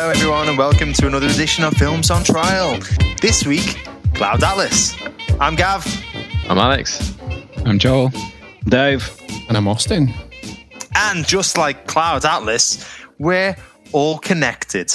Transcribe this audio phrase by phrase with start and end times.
[0.00, 2.80] Hello, everyone, and welcome to another edition of Films on Trial.
[3.20, 4.96] This week, Cloud Atlas.
[5.38, 5.86] I'm Gav.
[6.48, 7.18] I'm Alex.
[7.66, 8.10] I'm Joel.
[8.64, 9.14] Dave.
[9.48, 10.10] And I'm Austin.
[10.94, 12.82] And just like Cloud Atlas,
[13.18, 13.54] we're
[13.92, 14.90] all connected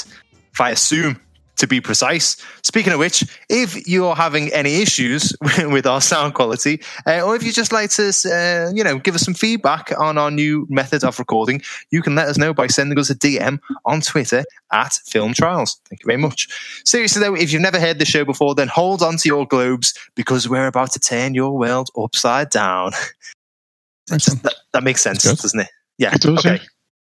[0.56, 1.22] via Zoom
[1.58, 2.38] to be precise.
[2.64, 7.44] Speaking of which, if you're having any issues with our sound quality, uh, or if
[7.44, 11.04] you just like to, uh, you know, give us some feedback on our new method
[11.04, 11.62] of recording,
[11.92, 15.80] you can let us know by sending us a DM on Twitter at Film Trials.
[15.90, 16.48] Thank you very much.
[16.86, 19.94] Seriously though, if you've never heard the show before, then hold on to your globes
[20.16, 22.92] because we're about to turn your world upside down.
[24.08, 25.70] that, that, makes sense, doesn't it?
[25.98, 26.14] Yeah.
[26.14, 26.56] It does, okay.
[26.56, 26.70] Yeah.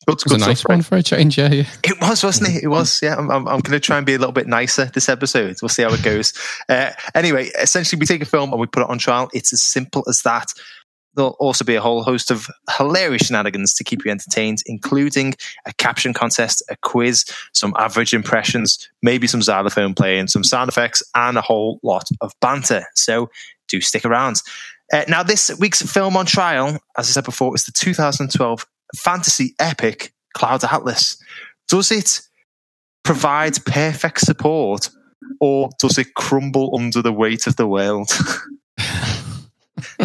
[0.06, 1.66] Good, good a nice one for a change, yeah, yeah.
[1.84, 2.64] It was, wasn't it?
[2.64, 3.16] It was, yeah.
[3.16, 5.58] I'm, I'm, I'm going to try and be a little bit nicer this episode.
[5.62, 6.34] We'll see how it goes.
[6.70, 9.30] Uh, anyway, essentially, we take a film and we put it on trial.
[9.34, 10.54] It's as simple as that.
[11.16, 12.48] There'll also be a whole host of
[12.78, 15.34] hilarious shenanigans to keep you entertained, including
[15.66, 21.02] a caption contest, a quiz, some average impressions, maybe some xylophone playing, some sound effects,
[21.16, 22.86] and a whole lot of banter.
[22.96, 23.30] So
[23.68, 24.42] do stick around.
[24.94, 28.66] Uh, now, this week's film on trial, as I said before, is the 2012
[28.96, 31.18] fantasy epic Cloud Atlas?
[31.68, 32.22] Does it
[33.04, 34.90] provide perfect support
[35.40, 38.10] or does it crumble under the weight of the world?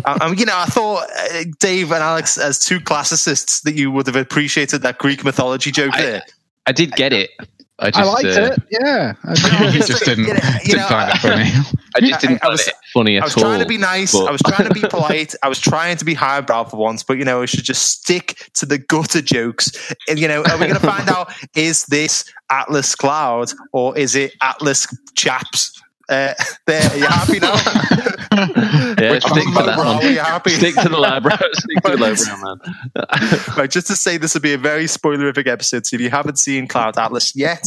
[0.04, 3.90] I, mean you know, I thought uh, Dave and Alex, as two classicists, that you
[3.90, 6.22] would have appreciated that Greek mythology joke I, there.
[6.66, 7.30] I did get it.
[7.78, 8.62] I, just, I liked uh, it.
[8.70, 9.34] Yeah, I
[9.72, 11.50] just didn't, you know, didn't find it funny.
[11.96, 13.22] I just didn't I, find was, it funny at all.
[13.22, 14.12] I was all, trying to be nice.
[14.12, 14.26] But...
[14.26, 15.34] I was trying to be polite.
[15.42, 18.48] I was trying to be highbrow for once, but you know, I should just stick
[18.54, 19.94] to the gutter jokes.
[20.08, 24.14] And you know, are we going to find out is this Atlas Cloud or is
[24.14, 25.80] it Atlas Chaps?
[26.08, 26.34] Uh,
[26.66, 27.54] there, are you happy now?
[29.00, 29.86] yeah, stick to that one.
[29.86, 30.50] Are you happy?
[30.50, 31.38] Stick to the library.
[31.52, 33.56] Stick to the library, man.
[33.56, 35.86] right, just to say, this will be a very spoilerific episode.
[35.86, 37.64] So if you haven't seen Cloud Atlas yet,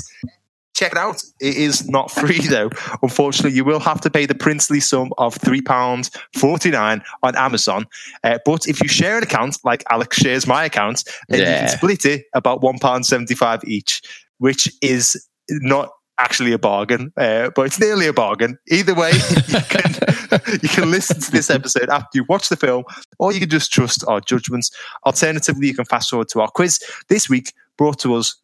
[0.74, 1.24] check it out.
[1.40, 2.70] It is not free though.
[3.02, 7.36] Unfortunately, you will have to pay the princely sum of three pounds forty nine on
[7.36, 7.86] Amazon.
[8.24, 11.54] Uh, but if you share an account, like Alex shares my account, then yeah.
[11.54, 14.02] you can split it about one pound seventy five each,
[14.40, 18.58] which is not actually a bargain, uh, but it's nearly a bargain.
[18.70, 19.12] Either way,
[19.48, 19.94] you can
[20.62, 22.84] you can listen to this episode after you watch the film,
[23.20, 24.72] or you can just trust our judgments.
[25.06, 26.80] Alternatively, you can fast forward to our quiz
[27.10, 28.36] this week, brought to us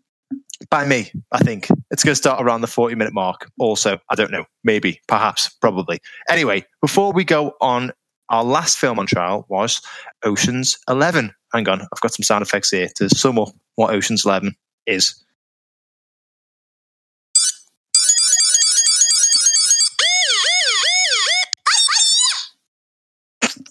[0.69, 1.11] by me.
[1.31, 3.49] I think it's going to start around the forty minute mark.
[3.59, 5.99] Also, I don't know, maybe, perhaps, probably.
[6.29, 7.91] Anyway, before we go on.
[8.31, 9.81] Our last film on trial was
[10.23, 11.33] Ocean's Eleven.
[11.51, 14.53] Hang on, I've got some sound effects here to sum up what Ocean's Eleven
[14.85, 15.15] is.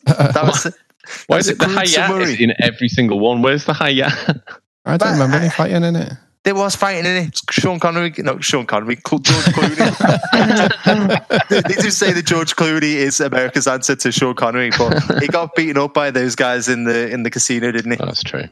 [0.06, 0.74] that was.
[1.28, 3.42] Why is it the hayat in every single one?
[3.42, 4.42] Where's the hayat?
[4.84, 6.12] I don't but, remember any fighting in it.
[6.48, 7.42] There was fighting in it.
[7.50, 9.76] Sean Connery, no, Sean Connery, George Clooney.
[11.50, 15.54] they do say that George Clooney is America's answer to Sean Connery, but he got
[15.54, 17.98] beaten up by those guys in the in the casino, didn't he?
[18.00, 18.44] Oh, that's true.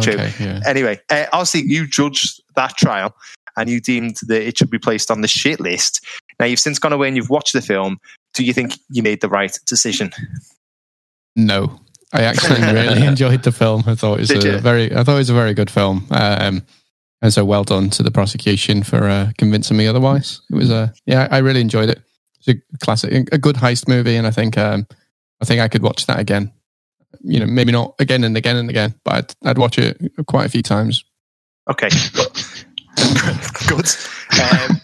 [0.00, 0.14] True.
[0.14, 0.60] Okay, yeah.
[0.64, 3.14] Anyway, uh, obviously, you judged that trial
[3.58, 6.02] and you deemed that it should be placed on the shit list.
[6.40, 7.98] Now, you've since gone away and you've watched the film.
[8.32, 10.10] Do you think you made the right decision?
[11.36, 11.80] No,
[12.14, 13.84] I actually really enjoyed the film.
[13.86, 14.58] I thought it was Did a you?
[14.58, 16.06] very, I thought it was a very good film.
[16.10, 16.62] Um,
[17.22, 20.42] and so well done to the prosecution for uh, convincing me otherwise.
[20.50, 22.02] It was a, uh, yeah, I really enjoyed it.
[22.40, 24.86] It's a classic, a good heist movie, and I think, um,
[25.40, 26.52] I think I could watch that again.
[27.20, 30.46] You know, maybe not again and again and again, but I'd, I'd watch it quite
[30.46, 31.04] a few times.
[31.70, 31.88] Okay,
[33.68, 33.88] good.
[34.32, 34.80] Um,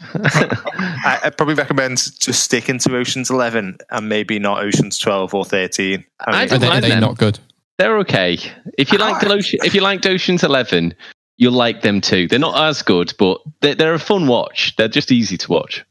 [1.05, 5.45] I, would probably recommend just sticking to Ocean's Eleven and maybe not Ocean's Twelve or
[5.45, 6.05] Thirteen.
[6.21, 7.41] I mean, are they, are they not good?
[7.79, 8.39] They're okay.
[8.77, 10.95] If you like Ocean, if you liked Ocean's Eleven,
[11.39, 12.29] you'll like them too.
[12.29, 14.77] They're not as good, but they're, they're a fun watch.
[14.77, 15.85] They're just easy to watch.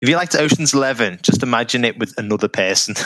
[0.00, 2.94] If you liked Ocean's Eleven, just imagine it with another person.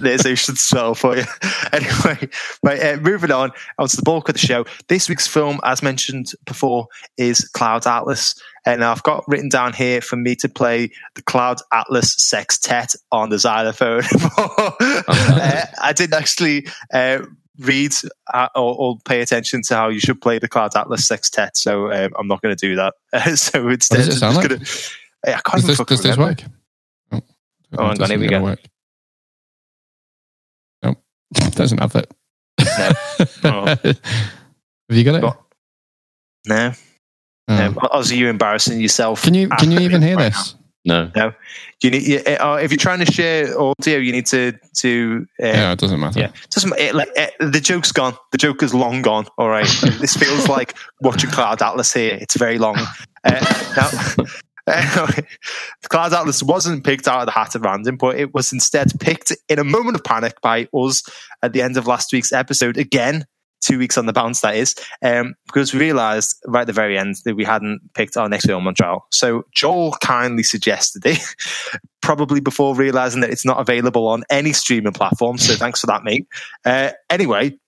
[0.00, 1.24] there's Ocean's Twelve for you.
[1.70, 2.30] Anyway,
[2.62, 4.64] right, uh, moving on onto the bulk of the show.
[4.88, 8.40] This week's film, as mentioned before, is Cloud Atlas.
[8.64, 13.28] And I've got written down here for me to play the Cloud Atlas Sextet on
[13.28, 14.02] the xylophone.
[14.38, 17.18] uh, I didn't actually uh,
[17.58, 17.92] read
[18.32, 21.92] uh, or, or, pay attention to how you should play the Cloud Atlas Sextet, so
[21.92, 22.94] um, I'm not going to do that.
[23.38, 24.48] so instead, does it sound like?
[24.48, 24.60] Gonna,
[25.26, 26.42] I can't does this, does this work?
[27.12, 27.20] Oh,
[27.78, 28.42] oh hang on, here we go.
[28.42, 28.60] Work.
[30.82, 31.02] Nope,
[31.52, 32.12] doesn't have it.
[32.58, 32.92] No.
[33.44, 33.66] Oh.
[33.66, 33.96] have
[34.90, 35.22] you got it?
[35.22, 35.40] What?
[36.46, 36.72] No.
[37.48, 39.22] Um, Ozzy, you embarrassing yourself.
[39.22, 40.54] Can you can you even hear right this?
[40.88, 41.10] No.
[41.14, 41.34] No.
[41.82, 42.06] You need.
[42.06, 45.26] You, uh, if you're trying to share audio, you need to to.
[45.40, 46.18] Uh, yeah, it doesn't matter.
[46.18, 46.72] Yeah, it doesn't.
[46.78, 48.16] It, like, it, the joke's gone.
[48.32, 49.26] The joke is long gone.
[49.36, 49.66] All right.
[50.00, 52.16] this feels like watching Cloud Atlas here.
[52.18, 52.76] It's very long.
[53.22, 54.24] Uh, now.
[54.68, 55.26] Anyway,
[55.88, 59.34] Cloud Atlas wasn't picked out of the hat at random, but it was instead picked
[59.48, 61.02] in a moment of panic by us
[61.42, 62.76] at the end of last week's episode.
[62.76, 63.24] Again,
[63.68, 66.98] two weeks on the bounce, that is, um, because we realised right at the very
[66.98, 69.06] end that we hadn't picked our next film on trial.
[69.12, 71.20] So Joel kindly suggested it,
[72.02, 75.38] probably before realising that it's not available on any streaming platform.
[75.38, 76.26] So thanks for that, mate.
[76.64, 77.58] Uh, anyway,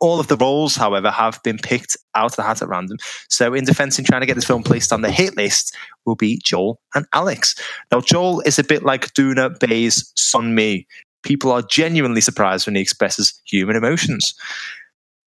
[0.00, 2.98] all of the roles, however, have been picked out of the hat at random.
[3.28, 6.16] So, in defense in trying to get this film placed on the hit list, will
[6.16, 7.54] be Joel and Alex.
[7.92, 10.86] Now, Joel is a bit like Doona Bae's Sonmi.
[11.22, 14.34] People are genuinely surprised when he expresses human emotions.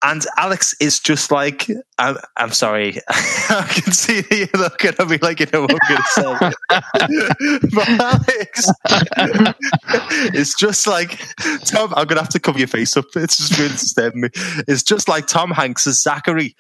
[0.04, 1.68] And Alex is just like,
[1.98, 3.00] I'm, I'm sorry.
[3.10, 7.60] I can see you looking at me like you know what I'm going to say.
[7.76, 8.70] but Alex
[10.36, 11.20] it's just like
[11.66, 11.94] Tom.
[11.96, 13.06] I'm going to have to cover your face up.
[13.16, 14.30] It's just really disturbing me.
[14.68, 16.56] It's just like Tom Hanks as Zachary.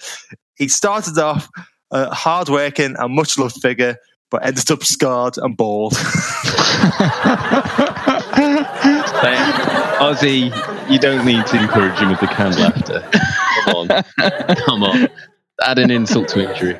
[0.55, 1.47] He started off
[1.91, 3.97] a hard-working and much-loved figure,
[4.31, 5.93] but ended up scarred and bald.
[9.99, 10.51] Ozzy,
[10.89, 13.07] you don't need to encourage him with the canned laughter.
[13.65, 13.87] Come on.
[14.55, 15.09] Come on.
[15.63, 16.79] Add an insult to injury.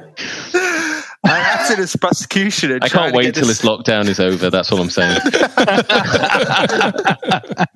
[1.26, 2.78] I acted as prosecution.
[2.82, 3.62] I can't wait till this...
[3.62, 4.50] this lockdown is over.
[4.50, 5.20] That's all I'm saying.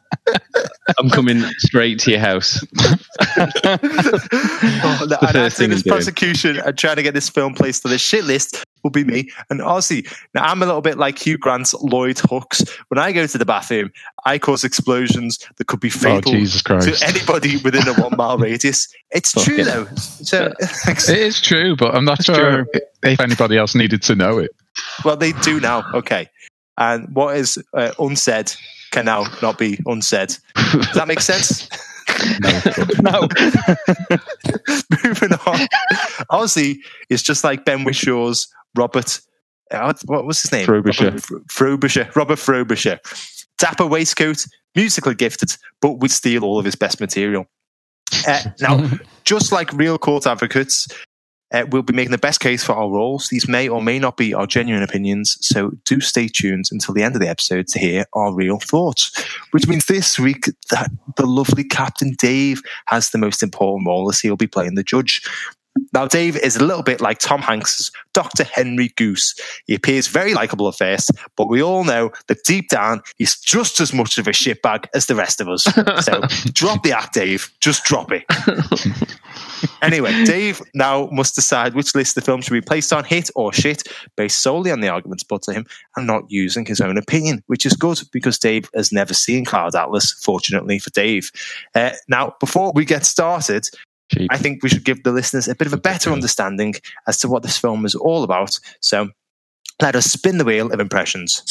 [0.97, 2.63] I'm coming straight to your house.
[2.79, 2.95] oh,
[5.09, 8.23] no, and after this prosecution and trying to get this film placed on the shit
[8.23, 10.09] list will be me and Ozzy.
[10.33, 12.63] Now I'm a little bit like Hugh Grant's Lloyd Hooks.
[12.89, 13.91] When I go to the bathroom,
[14.25, 18.37] I cause explosions that could be oh, fatal oh, to anybody within a one mile
[18.39, 18.87] radius.
[19.11, 19.65] It's Fuck true it.
[19.65, 19.85] though.
[19.95, 22.81] So it is true, but I'm not it's sure true.
[23.03, 24.51] if anybody else needed to know it.
[25.03, 25.83] Well, they do now.
[25.93, 26.29] Okay.
[26.77, 28.53] And what is uh, unsaid
[28.91, 30.35] can now not be unsaid.
[30.55, 31.69] Does that make sense?
[32.41, 32.49] no.
[33.01, 33.27] no.
[35.03, 35.67] Moving on.
[36.31, 36.77] Ozzy
[37.09, 39.19] is just like Ben Whishaw's Robert.
[39.69, 40.65] Uh, what was his name?
[40.65, 41.11] Frobisher.
[41.11, 42.09] Robert Frobisher.
[42.15, 42.99] Robert Frobisher.
[43.57, 44.45] Dapper waistcoat,
[44.75, 47.45] musically gifted, but would steal all of his best material.
[48.27, 48.89] Uh, now,
[49.23, 50.87] just like real court advocates,
[51.53, 53.27] uh, we'll be making the best case for our roles.
[53.27, 57.03] These may or may not be our genuine opinions, so do stay tuned until the
[57.03, 59.11] end of the episode to hear our real thoughts.
[59.51, 64.19] Which means this week that the lovely Captain Dave has the most important role as
[64.19, 65.21] he'll be playing the judge.
[65.93, 68.43] Now, Dave is a little bit like Tom Hanks's Dr.
[68.43, 69.35] Henry Goose.
[69.67, 73.79] He appears very likable at first, but we all know that deep down, he's just
[73.79, 75.63] as much of a shitbag as the rest of us.
[75.63, 76.21] So
[76.53, 77.51] drop the act, Dave.
[77.59, 78.23] Just drop it.
[79.81, 83.53] anyway, Dave now must decide which list the film should be placed on, hit or
[83.53, 83.83] shit,
[84.15, 85.65] based solely on the arguments put to him
[85.95, 89.75] and not using his own opinion, which is good because Dave has never seen Cloud
[89.75, 91.31] Atlas, fortunately for Dave.
[91.75, 93.67] Uh, now, before we get started,
[94.13, 94.29] Cheap.
[94.31, 96.75] I think we should give the listeners a bit of a better understanding
[97.07, 98.59] as to what this film is all about.
[98.81, 99.09] So
[99.81, 101.43] let us spin the wheel of impressions.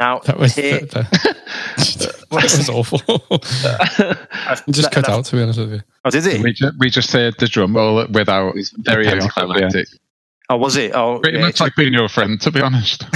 [0.00, 1.10] Now, that was, here, that,
[2.30, 2.98] that was awful.
[4.72, 5.80] just cut out, to be honest with you.
[6.04, 6.40] Oh, did it?
[6.40, 9.88] We just, we just heard the drum roll without very anticlimactic.
[10.50, 10.94] Oh, was it?
[10.94, 13.02] Oh, pretty yeah, much like being your friend, to be honest.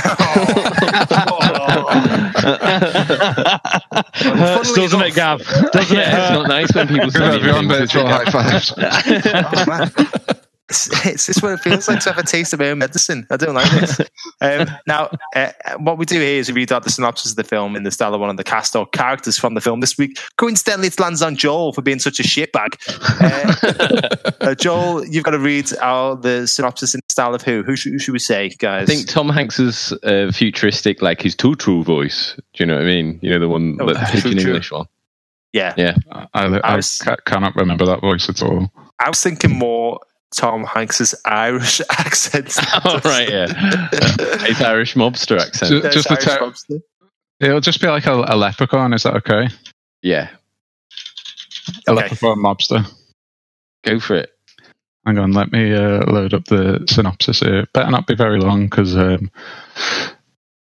[4.17, 5.43] Hurts, doesn't it, Gav?
[5.73, 6.19] Doesn't yeah, it?
[6.19, 8.75] It's not nice when people send everyone virtual high fives.
[10.35, 13.27] Oh, it's, just what it feels like to have a taste of my own medicine.
[13.31, 14.01] I don't like this.
[14.41, 17.45] Um, now, uh, what we do here is we read out the synopsis of the
[17.45, 19.97] film in the style of one of the cast or characters from the film this
[19.97, 20.19] week.
[20.37, 22.75] Coincidentally, it lands on Joel for being such a shitbag.
[23.21, 27.63] Uh, uh, Joel, you've got to read out the synopsis in the style of who?
[27.63, 28.91] Who should, who should we say, guys?
[28.91, 32.35] I think Tom Hanks's uh, futuristic, like his true true voice.
[32.55, 33.21] Do you know what I mean?
[33.23, 34.87] You know, the one, oh, the pidgin English one.
[35.53, 35.75] Yeah.
[35.77, 35.97] Yeah.
[36.11, 38.73] I, I, I was, cannot remember that voice at all.
[38.99, 40.01] I was thinking more
[40.35, 42.57] Tom Hanks's Irish accent.
[42.85, 43.47] oh right, yeah,
[44.45, 45.83] his Irish mobster accent.
[45.83, 46.83] Just, just Irish ter- mobster.
[47.41, 48.93] It'll just be like a, a, leprechaun.
[48.93, 49.49] Is that okay?
[50.03, 50.31] Yeah,
[51.87, 52.03] a okay.
[52.03, 52.91] leprechaun mobster.
[53.85, 54.31] Go for it.
[55.05, 57.67] Hang on, let me uh, load up the synopsis here.
[57.75, 59.33] Better not be very long because um,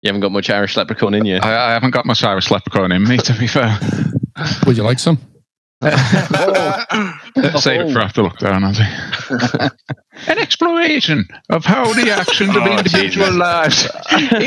[0.02, 1.36] you haven't got much Irish leprechaun in you.
[1.36, 3.78] I, I haven't got much Irish leprechaun in me, to be fair.
[4.66, 5.18] Would you like some?
[5.80, 5.92] Save
[7.82, 9.70] it for after lockdown, has
[10.26, 13.38] An exploration of how the actions of Oh, individual Jesus.
[13.38, 13.88] lives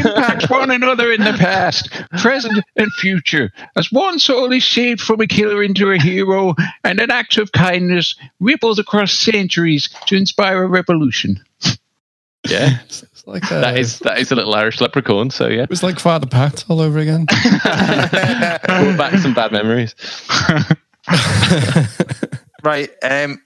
[0.05, 3.49] impact one another in the past, present, and future.
[3.77, 7.53] As one soul is shaped from a killer into a hero, and an act of
[7.53, 11.39] kindness ripples across centuries to inspire a revolution.
[12.45, 15.29] Yeah, It's like uh, that is that is a little Irish leprechaun.
[15.29, 17.23] So yeah, It was like Father Pat all over again.
[17.25, 19.95] brought back some bad memories.
[22.63, 22.91] Right.
[23.03, 23.41] Um,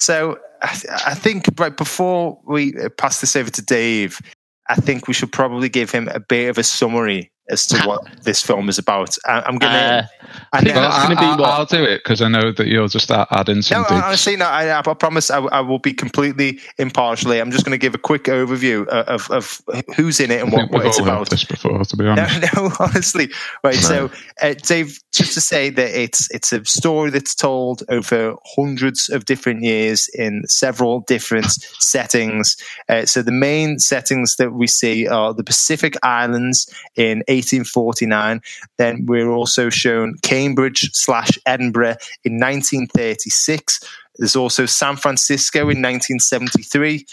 [0.00, 4.20] so I, I think right before we pass this over to Dave,
[4.68, 8.06] I think we should probably give him a bit of a summary as to what
[8.22, 9.16] this film is about.
[9.26, 9.76] I, I'm gonna.
[9.76, 10.06] Uh,
[10.52, 12.52] I think know- that's I, gonna be I, what- I'll do it because I know
[12.52, 14.46] that you'll just start adding some No, honestly, no.
[14.46, 17.40] I, I promise I, I will be completely impartially.
[17.40, 20.52] I'm just going to give a quick overview of, of, of who's in it and
[20.52, 21.30] I what, what it's all heard about.
[21.30, 22.54] this before, to be honest.
[22.56, 23.30] no, honestly,
[23.62, 23.74] right.
[23.74, 24.10] So,
[24.40, 29.24] uh, Dave, just to say that it's it's a story that's told over hundreds of
[29.26, 32.56] different years in several different settings.
[32.88, 38.40] Uh, so, the main settings that we see are the Pacific Islands in 1849.
[38.78, 43.80] Then we're also shown Cambridge slash Edinburgh in 1936.
[44.16, 47.04] There's also San Francisco in 1973,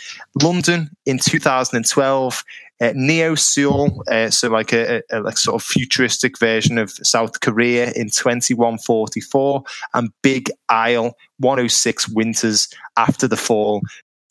[0.42, 2.44] London in 2012,
[2.82, 7.40] uh, Neo Seoul, uh, so like a, a, a sort of futuristic version of South
[7.40, 9.64] Korea in 2144,
[9.94, 13.82] and Big Isle 106 Winters after the fall.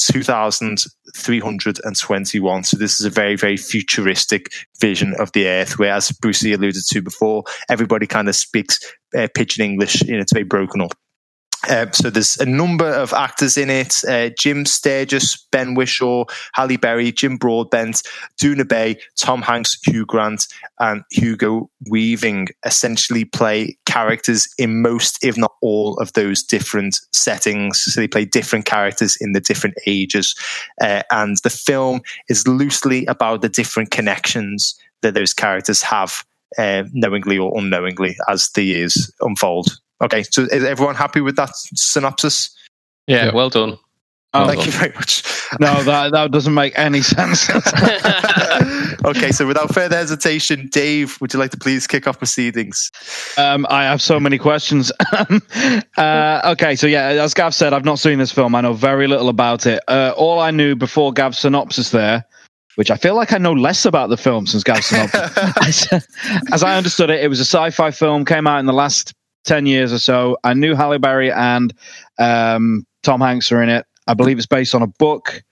[0.06, 2.64] 2321.
[2.64, 4.48] So, this is a very, very futuristic
[4.80, 8.78] vision of the Earth, where, as Brucey alluded to before, everybody kind of speaks
[9.16, 10.02] uh, pidgin English.
[10.02, 10.92] You know, it's very broken up.
[11.68, 16.24] Um, so there's a number of actors in it: uh, Jim Sturgis, Ben Whishaw,
[16.54, 18.02] Halle Berry, Jim Broadbent,
[18.40, 20.46] Doona Bae, Tom Hanks, Hugh Grant,
[20.78, 22.48] and Hugo Weaving.
[22.64, 27.80] Essentially, play characters in most, if not all, of those different settings.
[27.80, 30.34] So they play different characters in the different ages,
[30.80, 36.24] uh, and the film is loosely about the different connections that those characters have,
[36.58, 39.78] uh, knowingly or unknowingly, as the years unfold.
[40.02, 42.50] Okay, so is everyone happy with that synopsis?
[43.06, 43.32] Yeah, Yeah.
[43.34, 43.78] well done.
[44.32, 45.24] Oh, Thank you very much.
[45.58, 47.50] no, that that doesn't make any sense.
[49.04, 52.92] okay, so without further hesitation, Dave, would you like to please kick off proceedings?
[53.36, 54.92] Um, I have so many questions.
[55.96, 58.54] uh, okay, so yeah, as Gav said, I've not seen this film.
[58.54, 59.82] I know very little about it.
[59.88, 62.24] Uh, all I knew before Gav's synopsis there,
[62.76, 65.32] which I feel like I know less about the film since Gav's synopsis.
[65.92, 66.06] as,
[66.52, 69.12] as I understood it, it was a sci-fi film, came out in the last
[69.44, 70.36] ten years or so.
[70.44, 71.74] I knew Halle Berry and
[72.18, 73.86] um, Tom Hanks are in it.
[74.06, 75.42] I believe it's based on a book.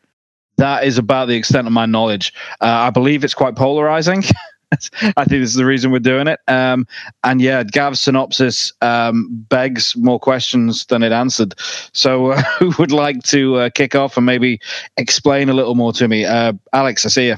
[0.57, 2.33] That is about the extent of my knowledge.
[2.61, 4.25] Uh, I believe it's quite polarizing.
[4.73, 6.41] I think this is the reason we're doing it.
[6.47, 6.87] Um,
[7.25, 11.55] and yeah, Gav's synopsis um, begs more questions than it answered.
[11.93, 14.61] So, uh, who would like to uh, kick off and maybe
[14.97, 16.25] explain a little more to me?
[16.25, 17.37] Uh, Alex, I see you.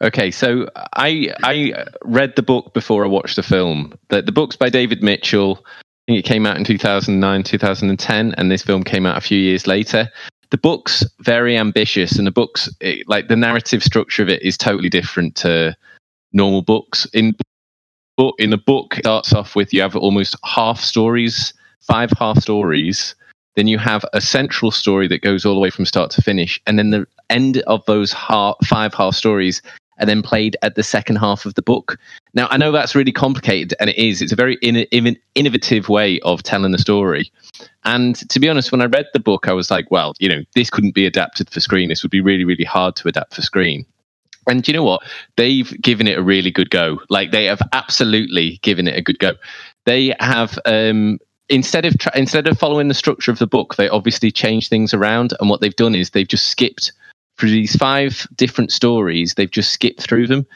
[0.00, 3.98] Okay, so I I read the book before I watched the film.
[4.08, 5.64] The, the book's by David Mitchell.
[5.66, 9.38] I think it came out in 2009, 2010, and this film came out a few
[9.38, 10.08] years later.
[10.50, 14.56] The book's very ambitious, and the book's it, like the narrative structure of it is
[14.56, 15.76] totally different to
[16.32, 17.04] normal books.
[17.12, 17.34] In
[18.16, 22.38] book, in the book, it starts off with you have almost half stories, five half
[22.38, 23.16] stories.
[23.56, 26.60] Then you have a central story that goes all the way from start to finish,
[26.68, 29.60] and then the end of those half, five half stories
[29.98, 31.98] and then played at the second half of the book.
[32.34, 34.22] Now, I know that's really complicated, and it is.
[34.22, 37.30] It's a very in- in- innovative way of telling the story.
[37.84, 40.42] And to be honest, when I read the book, I was like, well, you know,
[40.54, 41.88] this couldn't be adapted for screen.
[41.88, 43.84] This would be really, really hard to adapt for screen.
[44.46, 45.02] And you know what?
[45.36, 47.00] They've given it a really good go.
[47.10, 49.34] Like they have absolutely given it a good go.
[49.84, 53.88] They have um, instead of tra- instead of following the structure of the book, they
[53.88, 55.34] obviously changed things around.
[55.40, 56.92] And what they've done is they've just skipped
[57.38, 59.34] through these five different stories.
[59.34, 60.46] They've just skipped through them.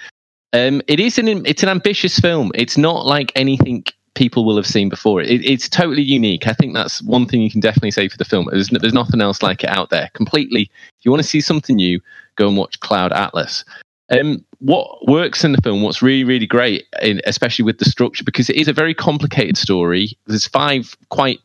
[0.52, 2.50] Um, it is an it's an ambitious film.
[2.54, 3.84] It's not like anything
[4.14, 5.22] people will have seen before.
[5.22, 6.46] It, it's totally unique.
[6.46, 8.48] I think that's one thing you can definitely say for the film.
[8.50, 10.10] There's, there's nothing else like it out there.
[10.12, 10.62] Completely.
[10.62, 11.98] If you want to see something new,
[12.36, 13.64] go and watch Cloud Atlas.
[14.10, 18.22] Um, what works in the film, what's really, really great, in, especially with the structure,
[18.22, 20.18] because it is a very complicated story.
[20.26, 21.40] There's five quite,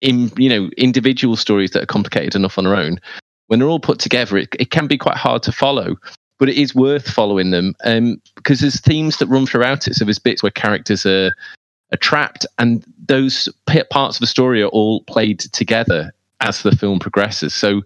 [0.00, 2.98] in, you know, individual stories that are complicated enough on their own.
[3.46, 5.96] When they're all put together, it, it can be quite hard to follow,
[6.38, 9.94] but it is worth following them um, because there's themes that run throughout it.
[9.94, 11.32] So there's bits where characters are,
[11.92, 13.48] are trapped, and those
[13.90, 17.54] parts of the story are all played together as the film progresses.
[17.54, 17.82] So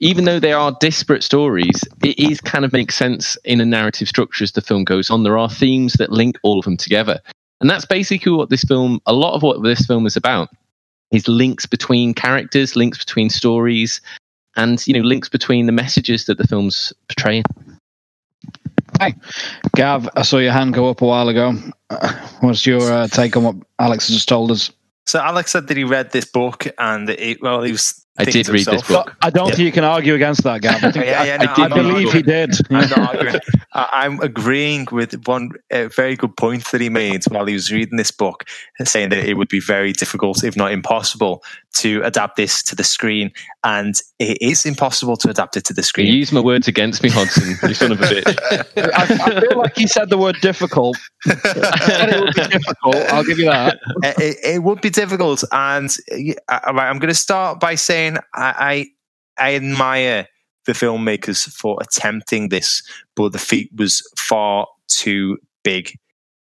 [0.00, 4.08] even though they are disparate stories, it is kind of makes sense in a narrative
[4.08, 5.22] structure as the film goes on.
[5.22, 7.20] There are themes that link all of them together.
[7.60, 10.50] And that's basically what this film, a lot of what this film is about,
[11.10, 14.00] is links between characters, links between stories,
[14.56, 17.44] and you know links between the messages that the film's portraying.
[19.00, 19.14] Hey,
[19.74, 21.52] Gav, I saw your hand go up a while ago.
[21.90, 24.70] Uh, what's your uh, take on what Alex has just told us?
[25.06, 28.02] So Alex said that he read this book and it, well, he was.
[28.18, 28.88] I did read himself.
[28.88, 29.14] this book.
[29.20, 30.82] I don't think you can argue against that, Gav.
[30.82, 32.54] I, think, Yeah, yeah, I, no, I I'm not believe he did.
[32.70, 33.40] I'm not arguing.
[33.74, 37.70] I- I'm agreeing with one uh, very good point that he made while he was
[37.70, 38.44] reading this book,
[38.82, 41.44] saying that it would be very difficult, if not impossible,
[41.74, 43.30] to adapt this to the screen.
[43.66, 46.06] And it is impossible to adapt it to the screen.
[46.06, 47.56] You use my words against me, Hodson.
[47.68, 48.92] You son of a bitch.
[48.94, 50.96] I, I feel like he said the word difficult.
[51.26, 52.94] It would be difficult.
[52.94, 53.80] I'll give you that.
[54.04, 55.42] It, it would be difficult.
[55.50, 58.86] And uh, I, I'm going to start by saying I,
[59.36, 60.28] I, I admire
[60.66, 62.84] the filmmakers for attempting this,
[63.16, 65.98] but the feat was far too big.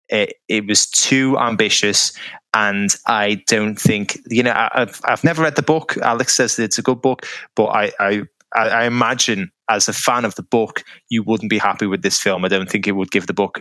[0.09, 2.11] It, it was too ambitious,
[2.53, 4.51] and I don't think you know.
[4.51, 5.97] I, I've I've never read the book.
[5.97, 8.21] Alex says that it's a good book, but I I
[8.55, 12.45] I imagine as a fan of the book, you wouldn't be happy with this film.
[12.45, 13.59] I don't think it would give the book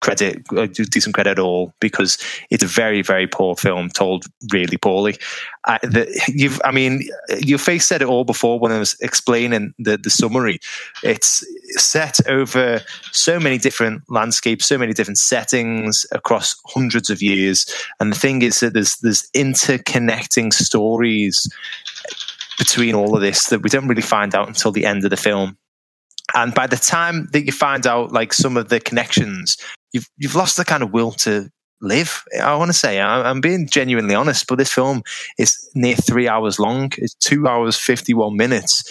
[0.00, 2.18] credit, uh, decent credit at all, because
[2.50, 5.16] it's a very, very poor film, told really poorly.
[5.64, 7.02] Uh, the, you've, I mean,
[7.38, 10.58] your face said it all before when I was explaining the, the summary.
[11.02, 11.44] It's
[11.76, 12.80] set over
[13.12, 17.66] so many different landscapes, so many different settings across hundreds of years.
[18.00, 21.46] And the thing is that there's there's interconnecting stories
[22.58, 25.16] between all of this that we don't really find out until the end of the
[25.16, 25.56] film.
[26.34, 29.56] And by the time that you find out like some of the connections,
[29.92, 31.50] you've you've lost the kind of will to
[31.82, 32.22] live.
[32.42, 35.02] I want to say I- I'm being genuinely honest, but this film
[35.38, 36.92] is near three hours long.
[36.98, 38.84] It's two hours fifty one minutes,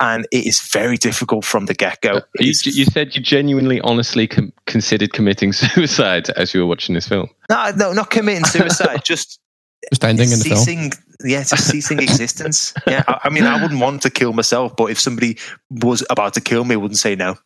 [0.00, 2.14] and it is very difficult from the get go.
[2.16, 6.94] Uh, you, you said you genuinely, honestly com- considered committing suicide as you were watching
[6.94, 7.28] this film.
[7.48, 9.38] no, no, not committing suicide, just
[9.90, 10.58] Just ending in the film.
[10.58, 10.92] ceasing.
[11.24, 12.74] Yeah, just ceasing existence.
[12.88, 15.38] Yeah, I, I mean, I wouldn't want to kill myself, but if somebody
[15.70, 17.36] was about to kill me, I wouldn't say no.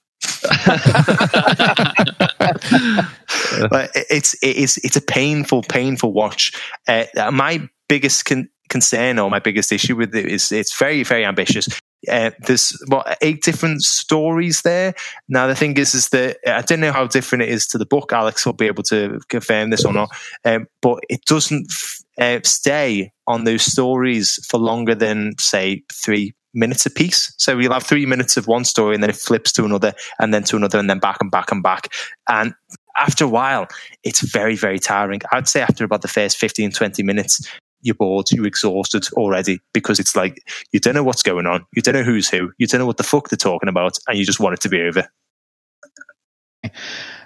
[3.71, 6.53] But it's it is it's a painful, painful watch.
[6.89, 11.25] Uh, my biggest con- concern or my biggest issue with it is it's very, very
[11.25, 11.69] ambitious.
[12.11, 14.95] Uh, there's what eight different stories there.
[15.29, 17.87] Now the thing is, is that I don't know how different it is to the
[17.87, 18.13] book.
[18.13, 20.11] Alex will be able to confirm this or not,
[20.45, 26.35] um, but it doesn't f- uh, stay on those stories for longer than say three
[26.57, 27.33] minutes a piece.
[27.37, 30.35] So you'll have three minutes of one story, and then it flips to another, and
[30.35, 31.93] then to another, and then back and back and back.
[32.29, 32.55] And
[32.97, 33.69] after a while,
[34.03, 35.21] it's very, very tiring.
[35.33, 37.47] I'd say after about the first 15, 20 minutes,
[37.83, 40.43] you're bored, you're exhausted already because it's like
[40.73, 42.97] you don't know what's going on, you don't know who's who, you don't know what
[42.97, 45.09] the fuck they're talking about, and you just want it to be over.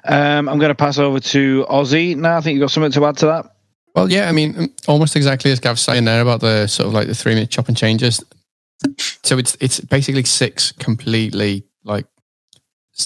[0.04, 2.38] Um, I'm going to pass over to Ozzy now.
[2.38, 3.54] I think you've got something to add to that.
[3.94, 7.08] Well, yeah, I mean, almost exactly as Gav's saying there about the sort of like
[7.08, 8.22] the three minute chop and changes.
[9.22, 12.06] So it's it's basically six completely like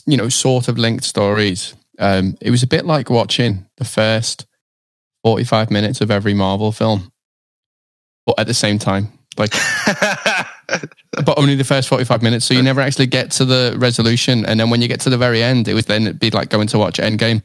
[0.06, 1.74] you know sort of linked stories.
[1.98, 4.46] Um, it was a bit like watching the first
[5.22, 7.12] forty five minutes of every Marvel film,
[8.26, 9.52] but at the same time, like
[11.24, 12.44] but only the first 45 minutes.
[12.46, 14.44] So you never actually get to the resolution.
[14.46, 16.48] And then when you get to the very end, it was then it'd be like
[16.48, 17.42] going to watch Endgame,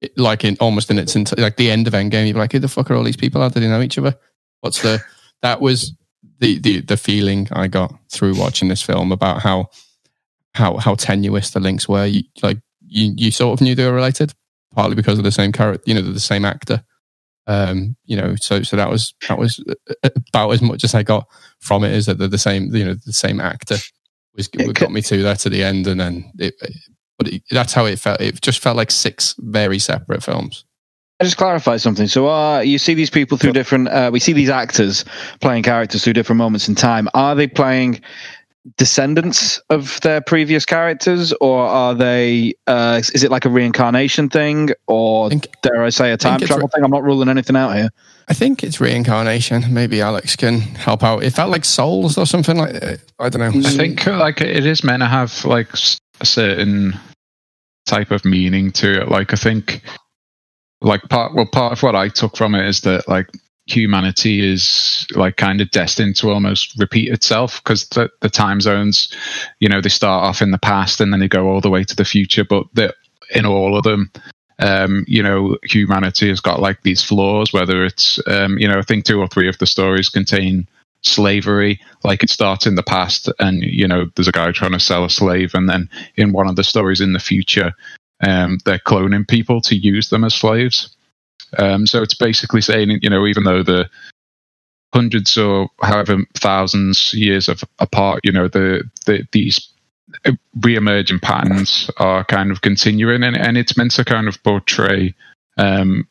[0.00, 2.26] It- like in almost in its, like the end of Endgame.
[2.26, 3.40] You'd be like, who the fuck are all these people?
[3.40, 4.14] How do they know each other?
[4.60, 5.02] What's the,
[5.42, 5.94] that was
[6.38, 9.68] the, the, the feeling I got through watching this film about how,
[10.54, 12.06] how, how tenuous the links were.
[12.06, 14.32] You, like you, you sort of knew they were related
[14.74, 16.82] partly because of the same character, you know, the same actor.
[17.46, 19.62] Um, you know, so, so that was, that was
[20.28, 21.26] about as much as I got
[21.60, 23.76] from it is that they're the same, you know, the same actor
[24.34, 26.54] was It what could- got me to there to the end, and then it,
[27.18, 28.20] but it, that's how it felt.
[28.20, 30.64] It just felt like six very separate films.
[31.20, 32.08] I just clarify something.
[32.08, 33.88] So, uh, you see these people through different.
[33.88, 35.04] Uh, we see these actors
[35.40, 37.08] playing characters through different moments in time.
[37.14, 38.00] Are they playing
[38.78, 42.54] descendants of their previous characters, or are they?
[42.66, 46.36] Uh, is it like a reincarnation thing, or I think- dare I say a time
[46.36, 46.82] it's travel thing?
[46.82, 47.90] I'm not ruling anything out here.
[48.26, 49.72] I think it's reincarnation.
[49.72, 51.22] Maybe Alex can help out.
[51.22, 52.82] It felt like souls or something like.
[52.82, 53.68] uh, I don't know.
[53.68, 55.68] I think uh, like it is meant to have like
[56.20, 56.98] a certain
[57.86, 59.08] type of meaning to it.
[59.08, 59.82] Like I think,
[60.80, 63.28] like part well, part of what I took from it is that like
[63.66, 69.10] humanity is like kind of destined to almost repeat itself because the, the time zones,
[69.58, 71.82] you know, they start off in the past and then they go all the way
[71.82, 72.94] to the future, but that
[73.34, 74.10] in all of them.
[74.60, 78.82] Um, you know, humanity has got like these flaws, whether it's, um, you know, I
[78.82, 80.68] think two or three of the stories contain
[81.04, 84.80] slavery like it starts in the past and you know there's a guy trying to
[84.80, 87.72] sell a slave and then in one of the stories in the future
[88.22, 90.90] um, they're cloning people to use them as slaves
[91.58, 93.88] Um, so it's basically saying, you know, even though the
[94.94, 99.68] hundreds or however thousands years of apart, you know, the, the these
[100.62, 105.14] re-emerging patterns are kind of continuing, and, and it's meant to kind of portray,
[105.58, 106.06] um,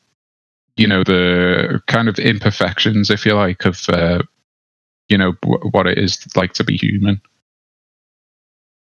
[0.78, 4.22] you know, the kind of imperfections, if you like, of uh,
[5.10, 5.34] you know
[5.72, 7.22] what it is like to be human.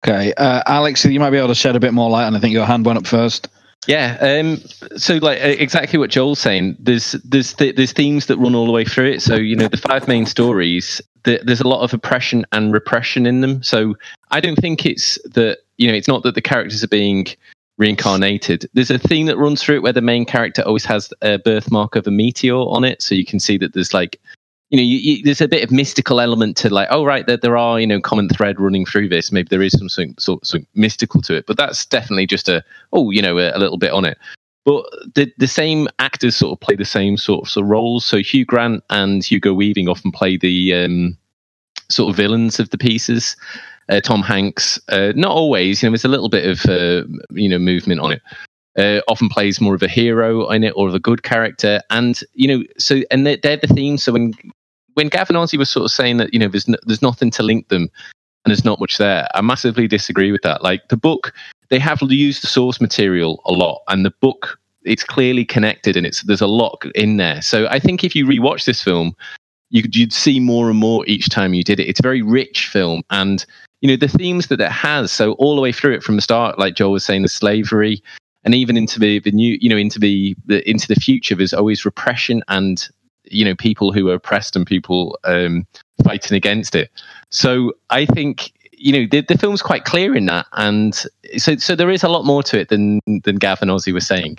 [0.09, 2.41] Okay, uh, Alex, you might be able to shed a bit more light, and I
[2.41, 3.49] think your hand went up first.
[3.87, 4.17] Yeah.
[4.21, 4.57] Um,
[4.97, 6.77] so, like exactly what Joel's saying.
[6.79, 9.23] There's there's th- there's themes that run all the way through it.
[9.23, 11.03] So, you know, the five main stories.
[11.25, 13.63] The, there's a lot of oppression and repression in them.
[13.63, 13.97] So,
[14.31, 17.27] I don't think it's that you know, it's not that the characters are being
[17.77, 18.69] reincarnated.
[18.73, 21.97] There's a theme that runs through it where the main character always has a birthmark
[21.97, 23.03] of a meteor on it.
[23.03, 24.21] So you can see that there's like
[24.71, 27.39] you know, you, you, there's a bit of mystical element to like, oh right, there,
[27.39, 29.33] there are you know common thread running through this.
[29.33, 33.11] Maybe there is some sort some mystical to it, but that's definitely just a oh
[33.11, 34.19] you know a, a, little bit on it.
[34.65, 38.05] But the the same actors sort of play the same sort of, of roles.
[38.05, 41.17] So Hugh Grant and Hugo Weaving often play the um,
[41.89, 43.37] sort of villains of the pieces.
[43.89, 45.83] Uh, Tom Hanks, uh, not always.
[45.83, 48.23] You know, there's a little bit of uh, you know movement on it.
[48.77, 51.81] Uh, often plays more of a hero in it or of a good character.
[51.91, 54.05] And, you know, so, and they're, they're the themes.
[54.05, 54.35] So when
[54.99, 57.45] when Gavin Ozzie was sort of saying that you know there's no, there's nothing to
[57.45, 57.83] link them
[58.45, 60.65] and there's not much there, I massively disagree with that.
[60.65, 61.33] Like the book,
[61.69, 66.05] they have used the source material a lot, and the book it's clearly connected and
[66.05, 67.41] it's there's a lot in there.
[67.43, 69.15] So I think if you rewatch this film,
[69.71, 71.89] you, you'd see more and more each time you did it.
[71.89, 73.47] It's a very rich film, and
[73.81, 75.13] you know the themes that it has.
[75.13, 78.03] So all the way through it from the start, like Joel was saying, the slavery,
[78.43, 81.55] and even into the, the new, you know, into the, the into the future, there's
[81.55, 82.89] always repression and
[83.31, 85.67] you know people who are oppressed and people um,
[86.05, 86.91] fighting against it.
[87.31, 90.95] So I think you know the, the film's quite clear in that, and
[91.37, 94.39] so so there is a lot more to it than than Gavin Ozzie was saying.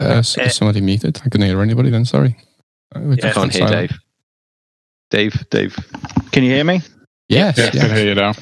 [0.00, 1.20] Uh, so, uh, somebody muted.
[1.24, 2.04] I couldn't hear anybody then.
[2.04, 2.36] Sorry.
[2.94, 3.92] Uh, I can't hear Dave.
[5.10, 5.76] Dave, Dave.
[6.32, 6.80] Can you hear me?
[7.28, 7.56] Yes.
[7.56, 7.84] Yeah, yeah.
[7.84, 8.32] I can hear you now.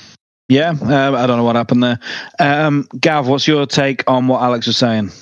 [0.50, 2.00] Yeah, uh, I don't know what happened there.
[2.40, 5.12] Um, Gav, what's your take on what Alex was saying?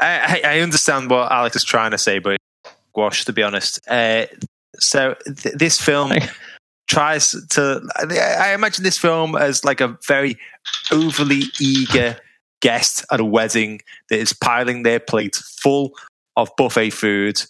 [0.00, 2.38] I, I understand what Alex is trying to say, but
[2.96, 3.80] wash to be honest.
[3.88, 4.26] Uh,
[4.74, 6.12] so th- this film
[6.88, 7.88] tries to.
[8.00, 10.36] I imagine this film as like a very
[10.90, 12.16] overly eager
[12.60, 15.92] guest at a wedding that is piling their plate full
[16.36, 17.40] of buffet food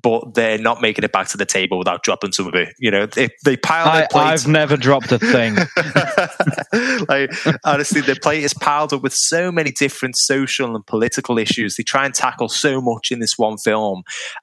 [0.00, 2.74] but they're not making it back to the table without dropping some of it.
[2.78, 4.22] You know, they, they pile I, their plate.
[4.22, 5.56] I've never dropped a thing.
[7.08, 7.30] like
[7.64, 11.76] honestly, their plate is piled up with so many different social and political issues.
[11.76, 14.02] They try and tackle so much in this one film,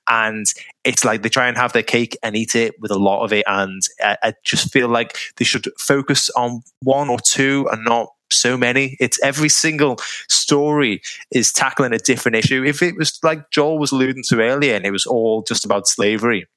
[0.10, 0.46] and
[0.84, 3.34] it's like they try and have their cake and eat it with a lot of
[3.34, 3.46] it.
[3.48, 8.10] And I, I just feel like they should focus on one or two and not
[8.32, 8.98] so many.
[9.00, 12.63] It's every single story is tackling a different issue.
[12.63, 15.88] If it was like Joel was alluding to earlier, and it was all just about
[15.88, 16.48] slavery,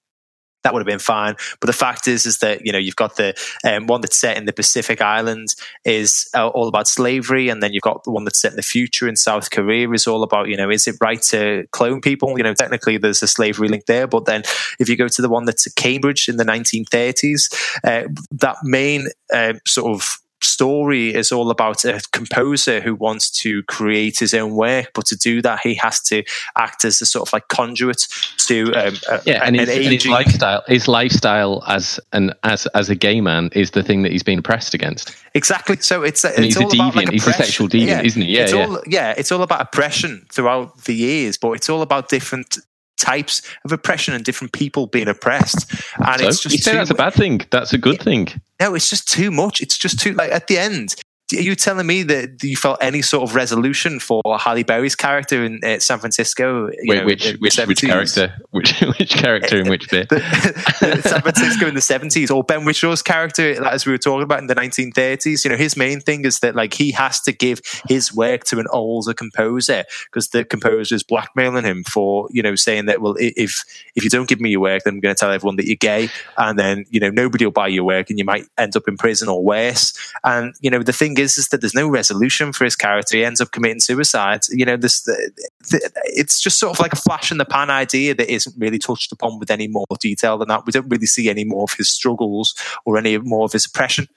[0.63, 1.37] that would have been fine.
[1.61, 4.37] But the fact is, is that you know you've got the um, one that's set
[4.37, 8.25] in the Pacific Islands is uh, all about slavery, and then you've got the one
[8.25, 10.97] that's set in the future in South Korea is all about you know is it
[11.01, 12.37] right to clone people?
[12.37, 14.43] You know, technically there's a slavery link there, but then
[14.79, 17.53] if you go to the one that's at Cambridge in the 1930s,
[17.85, 23.63] uh, that main uh, sort of story is all about a composer who wants to
[23.65, 26.23] create his own work, but to do that, he has to
[26.57, 28.07] act as a sort of like conduit
[28.47, 32.95] to um, yeah, and, his, and his, lifestyle, his lifestyle as an as as a
[32.95, 35.15] gay man is the thing that he's been oppressed against.
[35.35, 35.77] Exactly.
[35.77, 36.95] So it's, it's he's all a deviant.
[36.97, 38.03] Like he's a sexual deviant, yeah.
[38.03, 38.29] isn't he?
[38.29, 38.67] Yeah, it's yeah.
[38.67, 39.15] All, yeah.
[39.17, 42.59] It's all about oppression throughout the years, but it's all about different
[43.01, 45.71] types of oppression and different people being oppressed.
[45.99, 47.41] And so, it's just you say that's a bad thing.
[47.51, 48.29] That's a good thing.
[48.61, 49.61] No, it's just too much.
[49.61, 50.95] It's just too like at the end.
[51.33, 55.45] Are you telling me that you felt any sort of resolution for Halle Berry's character
[55.45, 56.69] in uh, San Francisco?
[56.85, 58.35] Wait, know, which which, which character?
[58.51, 60.09] Which which character in which bit?
[60.09, 64.41] the, San Francisco in the seventies, or Ben Whishaw's character, as we were talking about
[64.41, 65.45] in the nineteen thirties.
[65.45, 68.59] You know, his main thing is that like he has to give his work to
[68.59, 73.15] an older composer because the composer is blackmailing him for you know saying that well
[73.19, 73.65] if
[73.95, 75.77] if you don't give me your work, then I'm going to tell everyone that you're
[75.77, 78.89] gay, and then you know nobody will buy your work, and you might end up
[78.89, 79.95] in prison or worse.
[80.25, 83.17] And you know the thing is, is that there's no resolution for his character.
[83.17, 84.41] He ends up committing suicide.
[84.51, 85.31] You know, this the,
[85.71, 88.79] the, it's just sort of like a flash in the pan idea that isn't really
[88.79, 90.67] touched upon with any more detail than that.
[90.67, 92.55] We don't really see any more of his struggles
[92.85, 94.09] or any more of his oppression.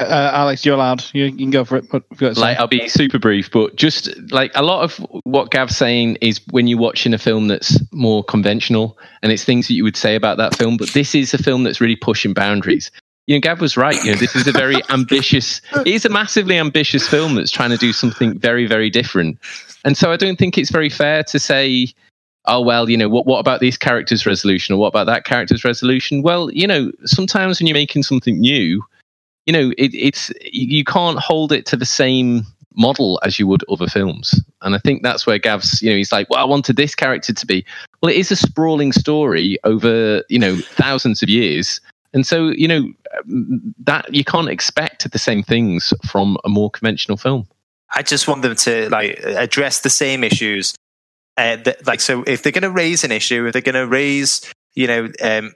[0.00, 1.04] Uh, Alex, you're allowed.
[1.12, 2.36] You, you, can go for it.
[2.36, 6.40] like, I'll be super brief, but just like a lot of what Gav's saying is
[6.50, 10.16] when you're watching a film that's more conventional, and it's things that you would say
[10.16, 10.76] about that film.
[10.76, 12.90] But this is a film that's really pushing boundaries
[13.26, 14.02] you know, Gav was right.
[14.04, 17.70] You know, this is a very ambitious, it is a massively ambitious film that's trying
[17.70, 19.38] to do something very, very different.
[19.84, 21.88] And so I don't think it's very fair to say,
[22.46, 25.64] oh, well, you know, what, what about this character's resolution or what about that character's
[25.64, 26.22] resolution?
[26.22, 28.82] Well, you know, sometimes when you're making something new,
[29.46, 32.44] you know, it, it's, you can't hold it to the same
[32.76, 34.42] model as you would other films.
[34.62, 37.32] And I think that's where Gav's, you know, he's like, well, I wanted this character
[37.32, 37.64] to be.
[38.02, 41.80] Well, it is a sprawling story over, you know, thousands of years.
[42.14, 42.92] And so, you know,
[43.84, 47.46] that you can't expect the same things from a more conventional film.
[47.94, 50.74] I just want them to like address the same issues.
[51.36, 53.86] Uh, that, like, so if they're going to raise an issue, if they're going to
[53.86, 54.40] raise,
[54.74, 55.52] you know, um,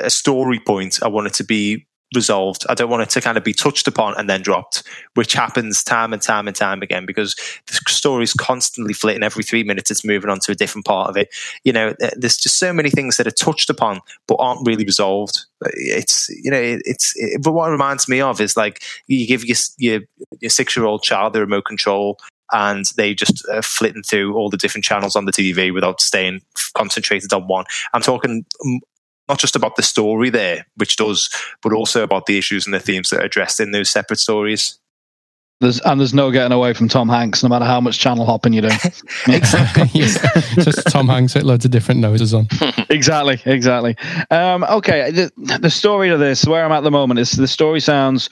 [0.00, 2.64] a story point, I want it to be resolved.
[2.68, 4.82] I don't want it to kind of be touched upon and then dropped,
[5.14, 7.34] which happens time and time and time again because
[7.66, 9.22] the story is constantly flitting.
[9.22, 11.28] Every three minutes, it's moving on to a different part of it.
[11.64, 15.44] You know, there's just so many things that are touched upon but aren't really resolved.
[15.62, 17.12] It's you know, it's.
[17.16, 20.00] It, but what it reminds me of is like you give your your,
[20.40, 22.18] your six year old child the remote control
[22.52, 26.40] and they just uh, flitting through all the different channels on the TV without staying
[26.74, 27.64] concentrated on one.
[27.92, 28.44] I'm talking
[29.28, 31.28] not just about the story there, which does,
[31.62, 34.78] but also about the issues and the themes that are addressed in those separate stories.
[35.60, 38.52] There's, and there's no getting away from Tom Hanks, no matter how much channel hopping
[38.52, 38.68] you do.
[39.26, 39.88] exactly.
[40.62, 42.46] Just Tom Hanks with loads of different noses on.
[42.90, 43.96] exactly, exactly.
[44.30, 47.80] Um, okay, the, the story of this, where I'm at the moment, is the story
[47.80, 48.28] sounds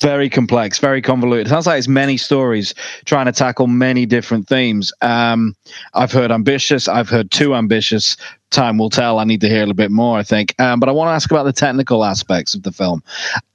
[0.00, 1.48] very complex, very convoluted.
[1.48, 2.72] It sounds like it's many stories
[3.04, 4.92] trying to tackle many different themes.
[5.02, 5.56] Um,
[5.94, 6.86] I've heard ambitious.
[6.86, 8.16] I've heard too ambitious.
[8.50, 9.18] Time will tell.
[9.18, 10.54] I need to hear a little bit more, I think.
[10.60, 13.02] Um, but I want to ask about the technical aspects of the film.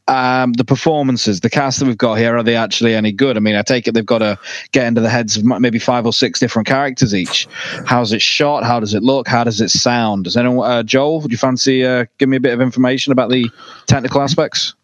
[0.08, 3.38] Um, the performances, the cast that we've got here, are they actually any good?
[3.38, 4.38] I mean, I take it they've got to
[4.71, 7.47] get into the heads of maybe five or six different characters each.
[7.86, 8.63] How's it shot?
[8.63, 9.27] How does it look?
[9.27, 10.25] How does it sound?
[10.25, 13.31] Does anyone, uh, Joel, would you fancy uh, give me a bit of information about
[13.31, 13.49] the
[13.88, 14.75] technical aspects?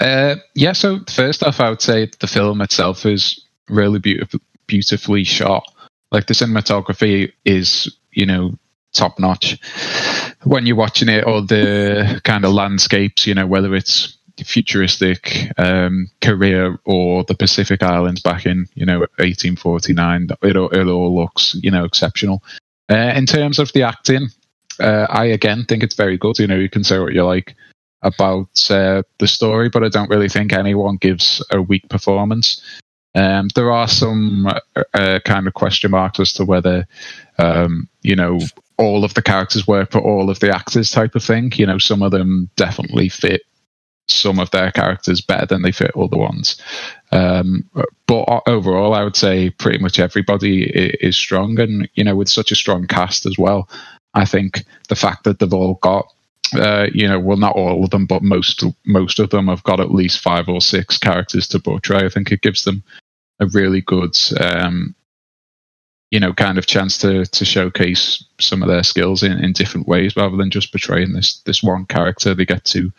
[0.00, 5.24] Uh, yeah, so first off, I would say the film itself is really beautiful, beautifully
[5.24, 5.70] shot.
[6.12, 8.58] Like the cinematography is, you know,
[8.96, 9.58] top notch.
[10.44, 16.08] When you're watching it, all the kind of landscapes, you know, whether it's futuristic um,
[16.20, 21.70] Korea or the Pacific Islands back in, you know, 1849, it, it all looks, you
[21.70, 22.42] know, exceptional.
[22.90, 24.28] Uh, in terms of the acting,
[24.80, 26.38] uh, I again think it's very good.
[26.38, 27.56] You know, you can say what you like
[28.02, 32.60] about uh, the story, but I don't really think anyone gives a weak performance.
[33.14, 36.86] Um, there are some uh, uh, kind of question marks as to whether,
[37.38, 38.38] um, you know,
[38.78, 41.52] all of the characters work for all of the actors type of thing.
[41.54, 43.42] You know, some of them definitely fit
[44.08, 46.60] some of their characters better than they fit other ones.
[47.10, 47.68] Um,
[48.06, 52.52] but overall, I would say pretty much everybody is strong, and you know, with such
[52.52, 53.68] a strong cast as well,
[54.14, 56.06] I think the fact that they've all got
[56.54, 59.80] uh, you know, well, not all of them, but most most of them have got
[59.80, 62.04] at least five or six characters to portray.
[62.04, 62.84] I think it gives them
[63.40, 64.94] a really good, um,
[66.10, 69.88] you know, kind of chance to to showcase some of their skills in, in different
[69.88, 72.34] ways rather than just portraying this this one character.
[72.34, 72.92] They get to, you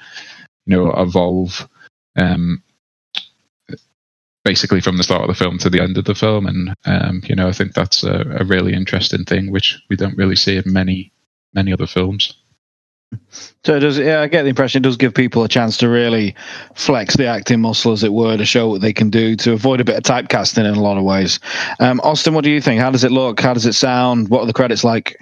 [0.65, 1.67] know, evolve.
[2.15, 2.63] Um,
[4.43, 7.21] basically from the start of the film to the end of the film and um,
[7.25, 10.55] you know i think that's a, a really interesting thing which we don't really see
[10.55, 11.11] in many
[11.53, 12.33] many other films
[13.63, 13.97] so it does.
[13.97, 16.35] Yeah, I get the impression it does give people a chance to really
[16.75, 19.79] flex the acting muscle, as it were, to show what they can do to avoid
[19.79, 21.39] a bit of typecasting in a lot of ways.
[21.79, 22.81] Um, Austin, what do you think?
[22.81, 23.39] How does it look?
[23.39, 24.29] How does it sound?
[24.29, 25.17] What are the credits like?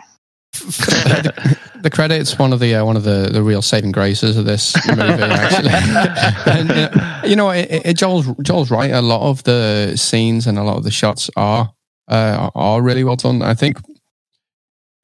[0.59, 4.45] the, the credits one of the uh, one of the, the real saving graces of
[4.45, 5.69] this movie actually
[6.53, 10.57] and, uh, you know it, it, Joel's Joel's right a lot of the scenes and
[10.57, 11.73] a lot of the shots are
[12.07, 13.79] uh, are really well done I think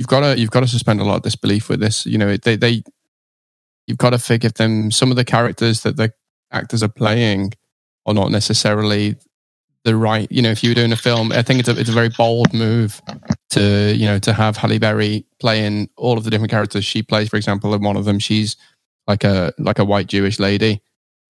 [0.02, 2.08] you've got to you've got to suspend a lot of disbelief with this.
[2.08, 2.82] You know, they they
[3.86, 4.90] you've got to forgive them.
[4.90, 6.12] Some of the characters that the
[6.52, 7.54] actors are playing
[8.08, 9.16] are not necessarily
[9.84, 10.28] the right.
[10.32, 12.10] You know, if you were doing a film, I think it's a it's a very
[12.10, 13.00] bold move
[13.52, 17.30] to you know to have Halle Berry playing all of the different characters she plays.
[17.30, 18.58] For example, in one of them, she's
[19.06, 20.82] like a like a white Jewish lady,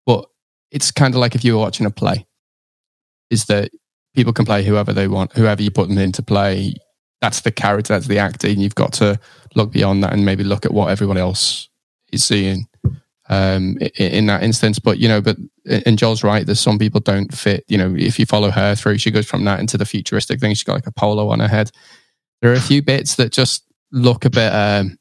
[0.05, 0.29] but
[0.71, 2.25] it's kind of like if you were watching a play.
[3.29, 3.71] Is that
[4.15, 6.75] people can play whoever they want, whoever you put them in to play
[7.21, 8.59] that's the character, that's the acting.
[8.59, 9.19] You've got to
[9.55, 11.69] look beyond that and maybe look at what everyone else
[12.11, 12.67] is seeing
[13.29, 14.79] um, in, in, that instance.
[14.79, 15.37] But you know, but
[15.85, 16.45] and Joel's right.
[16.45, 17.63] There's some people don't fit.
[17.67, 20.53] You know, if you follow her through, she goes from that into the futuristic thing.
[20.53, 21.71] She's got like a polo on her head.
[22.41, 24.51] There are a few bits that just look a bit.
[24.51, 24.97] Um,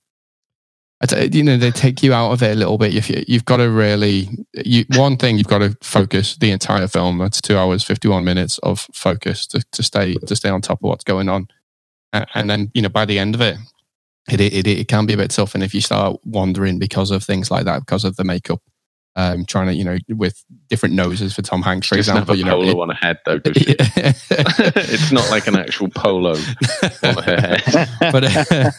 [1.33, 2.95] you know, they take you out of it a little bit.
[2.95, 6.87] If you, you've got to really, you, one thing you've got to focus the entire
[6.89, 7.17] film.
[7.17, 10.83] That's two hours, fifty-one minutes of focus to, to stay to stay on top of
[10.83, 11.49] what's going on
[12.13, 13.57] and then you know by the end of it
[14.31, 17.23] it, it, it can be a bit tough and if you start wandering because of
[17.25, 18.61] things like that because of the makeup
[19.17, 22.33] um, trying to, you know, with different noses for Tom Hanks, for Just example.
[22.37, 23.39] a You know, polo it- on her head, though.
[23.45, 23.75] does she?
[23.77, 26.37] it's not like an actual polo
[27.03, 27.63] on her head.
[28.13, 28.71] but uh,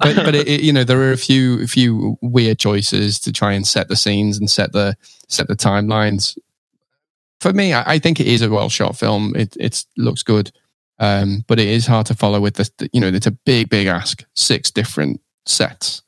[0.00, 3.32] but, but it, it- you know there are a few a few weird choices to
[3.32, 4.96] try and set the scenes and set the
[5.28, 6.38] set the timelines.
[7.40, 9.34] For me, I, I think it is a well shot film.
[9.34, 10.52] It it looks good,
[10.98, 13.86] um, but it is hard to follow with the you know it's a big big
[13.86, 14.24] ask.
[14.34, 16.02] Six different sets.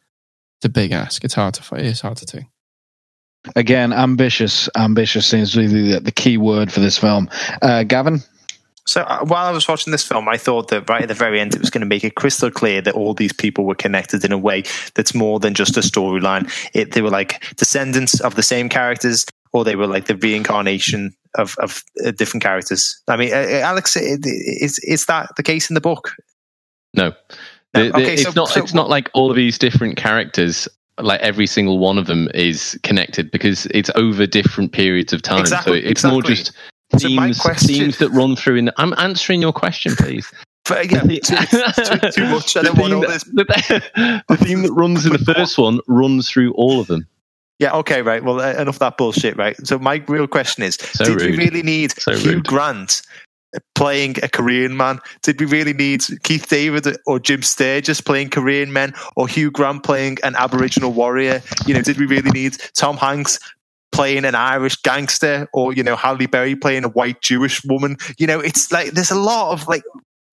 [0.59, 1.25] It's a big ask.
[1.25, 2.44] It's hard to fi- it's hard to do.
[3.55, 4.68] Again, ambitious.
[4.77, 7.29] Ambitious seems to be the, the key word for this film.
[7.62, 8.20] Uh, Gavin?
[8.87, 11.40] So uh, while I was watching this film, I thought that right at the very
[11.40, 14.25] end, it was going to make it crystal clear that all these people were connected
[14.25, 14.62] in a way
[14.94, 16.51] that's more than just a storyline.
[16.72, 21.57] They were like descendants of the same characters, or they were like the reincarnation of
[21.59, 23.01] of uh, different characters.
[23.09, 26.12] I mean, uh, uh, Alex, is is that the case in the book?
[26.94, 27.12] No,
[27.75, 28.49] No, The- the- okay, it's so- not.
[28.49, 30.68] so it's not like all of these different characters.
[30.99, 35.40] Like every single one of them is connected because it's over different periods of time.
[35.40, 36.53] Exactly, so it's more just
[36.96, 38.57] So themes, question- themes that run through.
[38.57, 40.27] In the, I'm answering your question, please.
[40.68, 42.57] But, yeah, too, too, too much.
[42.57, 43.22] I don't want all this.
[43.22, 43.44] the,
[44.29, 47.07] the theme that runs in the first one runs through all of them.
[47.59, 48.23] Yeah, okay, right.
[48.23, 49.57] Well, uh, enough of that bullshit, right?
[49.66, 52.47] So my real question is: So Did we really need So Hugh rude.
[52.47, 53.03] Grant
[53.75, 55.01] playing a Korean man?
[55.23, 59.85] Did we really need Keith David or Jim Sturgess playing Korean men, or Hugh Grant
[59.85, 61.42] playing an Aboriginal warrior?
[61.66, 63.38] You know, did we really need Tom Hanks?
[63.92, 67.97] Playing an Irish gangster, or you know, Halle Berry playing a white Jewish woman.
[68.19, 69.85] You know, it's like there's a lot of like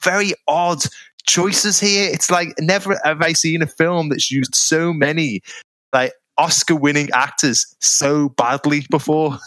[0.03, 0.79] very odd
[1.25, 2.09] choices here.
[2.11, 5.41] It's like never have I seen a film that's used so many
[5.93, 9.37] like Oscar winning actors so badly before.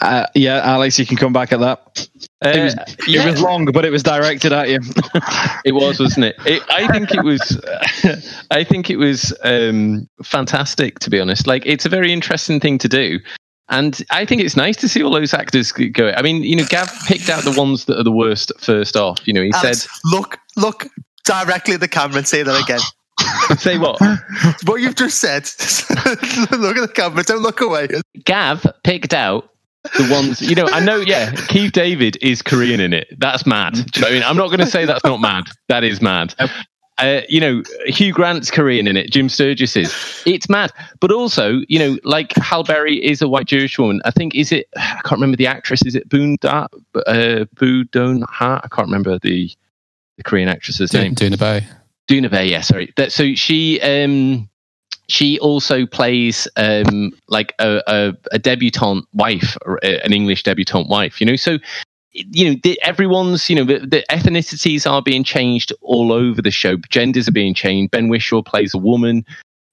[0.00, 2.08] Uh, yeah, Alex, you can come back at that.
[2.42, 4.80] It was, Uh, it was long, but it was directed at you.
[5.64, 6.36] It was, wasn't it?
[6.46, 7.60] it I think it was.
[8.50, 11.46] I think it was um, fantastic, to be honest.
[11.46, 13.18] Like, it's a very interesting thing to do,
[13.68, 16.10] and I think it's nice to see all those actors go.
[16.10, 19.26] I mean, you know, Gav picked out the ones that are the worst first off.
[19.26, 20.86] You know, he Alex, look, look
[21.24, 22.80] directly at the camera and say that again.
[23.48, 24.00] Said, "Say what?"
[24.64, 25.44] what you've just said.
[26.58, 27.22] look at the camera.
[27.22, 27.88] Don't look away.
[28.24, 29.50] Gav picked out
[29.96, 30.40] the ones.
[30.40, 30.96] You know, I know.
[30.96, 33.08] Yeah, Keith David is Korean in it.
[33.18, 33.76] That's mad.
[33.94, 35.44] You know I mean, I'm not going to say that's not mad.
[35.68, 36.34] That is mad.
[36.98, 39.10] Uh, you know, Hugh Grant's Korean in it.
[39.10, 40.22] Jim Sturgess is.
[40.24, 40.72] It's mad.
[41.00, 44.00] But also, you know, like Hal Berry is a white Jewish woman.
[44.04, 44.66] I think is it?
[44.76, 45.84] I can't remember the actress.
[45.84, 46.68] Is it Boon Da?
[47.06, 48.60] Uh, Boo Don Ha?
[48.64, 49.50] I can't remember the
[50.16, 51.14] the Korean actress's name.
[51.14, 51.66] Doona Bae.
[52.08, 52.92] Doona Bae, yeah, sorry.
[52.96, 54.48] That, so she um
[55.08, 61.20] she also plays um like a, a, a debutante wife, an English debutante wife.
[61.20, 61.58] You know, so
[62.12, 66.50] you know the, everyone's you know the, the ethnicities are being changed all over the
[66.50, 66.76] show.
[66.88, 67.90] Genders are being changed.
[67.90, 69.24] Ben Whishaw plays a woman.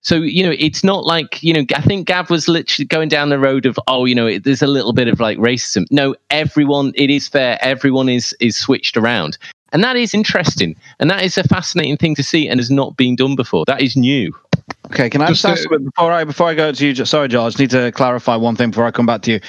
[0.01, 1.63] So you know, it's not like you know.
[1.75, 4.61] I think Gav was literally going down the road of oh, you know, it, there's
[4.61, 5.85] a little bit of like racism.
[5.91, 7.57] No, everyone, it is fair.
[7.61, 9.37] Everyone is is switched around,
[9.73, 12.95] and that is interesting, and that is a fascinating thing to see, and has not
[12.95, 13.65] been done before.
[13.65, 14.33] That is new.
[14.87, 17.05] Okay, can I just Just, ask uh, before I before I go to you?
[17.05, 17.59] Sorry, George.
[17.59, 19.39] I need to clarify one thing before I come back to you.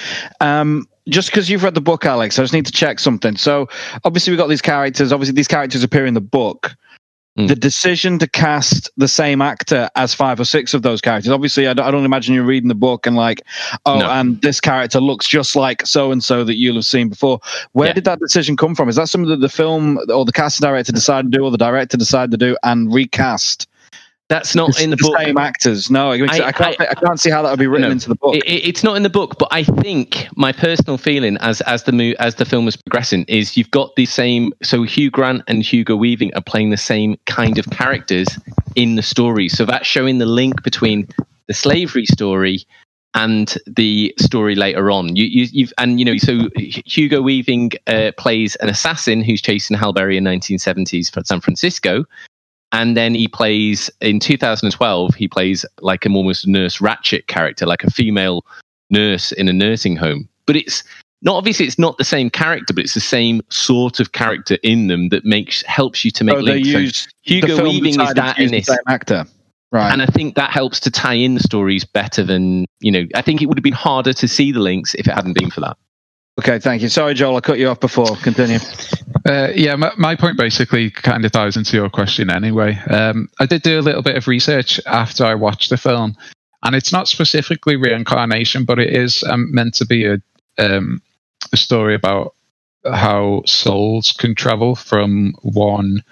[0.40, 3.36] Um, just because you've read the book, Alex, I just need to check something.
[3.36, 3.68] So,
[4.04, 5.12] obviously, we've got these characters.
[5.12, 6.74] Obviously, these characters appear in the book.
[7.36, 7.48] Mm.
[7.48, 11.32] The decision to cast the same actor as five or six of those characters.
[11.32, 13.42] Obviously, I don't, I don't imagine you're reading the book and like,
[13.86, 14.08] oh, No.
[14.08, 17.40] and this character looks just like so and so that you'll have seen before.
[17.72, 17.94] Where Yeah.
[17.94, 18.88] did that decision come from?
[18.88, 21.58] Is that something that the film or the casting director decided to do, or the
[21.58, 23.66] director decided to do, and recast?
[24.30, 25.18] That's not in the, the book.
[25.18, 25.90] same actors.
[25.90, 26.80] No, I, I- I, can't.
[26.80, 27.92] I, can't see how that would be written No.
[27.92, 28.34] into the book.
[28.34, 31.84] It, it- it's not in the book, but I think my personal feeling as as
[31.84, 34.52] the mo- as the film is progressing is you've got the same.
[34.62, 38.28] So Hugh Grant and Hugo Weaving are playing the same kind of characters
[38.76, 39.48] in the story.
[39.48, 41.06] So that's showing the link between
[41.46, 42.64] the slavery story
[43.12, 45.14] and the story later on.
[45.14, 49.76] You, you, you've and you know so Hugo Weaving uh, plays an assassin who's chasing
[49.76, 52.04] Hal Berry in 1970s for San Francisco
[52.74, 57.84] and then he plays in 2012 he plays like an almost nurse Ratched character like
[57.84, 58.44] a female
[58.90, 60.28] nurse in a nursing home.
[60.46, 60.82] But it's
[61.22, 64.88] not obviously it's not the same character but it's the same sort of character in
[64.88, 67.04] them that makes helps you to make they links.
[67.04, 69.24] So Hugo the Weaving is that in this actor,
[69.70, 69.92] right?
[69.92, 73.22] and I think that helps to tie in the stories better than you know I
[73.22, 75.60] think it would have been harder to see the links if it hadn't been for
[75.60, 75.78] that
[76.38, 76.88] okay, thank you.
[76.88, 78.16] Sorry, Joel, I cut you off before.
[78.16, 78.58] Continue.
[79.26, 82.78] Uh, yeah, my, my point basically kind of ties into your question anyway.
[82.90, 86.16] Um, I did do a little bit of research after I watched the film,
[86.62, 90.18] and it's not specifically reincarnation, but it is um, meant to be a,
[90.58, 91.00] um,
[91.52, 92.34] a story about
[92.84, 96.04] how souls can travel from one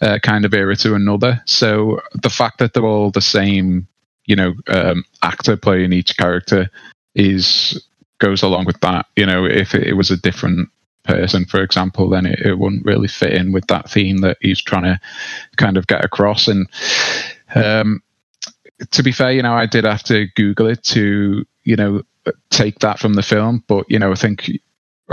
[0.00, 1.40] uh, kind of era to another.
[1.46, 3.86] So the fact that they're all the same
[4.26, 6.70] you know um, actor playing each character
[7.14, 7.84] is
[8.20, 9.06] goes along with that.
[9.16, 10.68] You know, if it, was a different
[11.02, 14.62] person, for example, then it, it, wouldn't really fit in with that theme that he's
[14.62, 15.00] trying to
[15.56, 16.46] kind of get across.
[16.46, 16.68] And
[17.54, 18.02] um,
[18.92, 22.02] to be fair, you know, I did have to Google it to, you know,
[22.50, 23.64] take that from the film.
[23.66, 24.50] But, you know, I think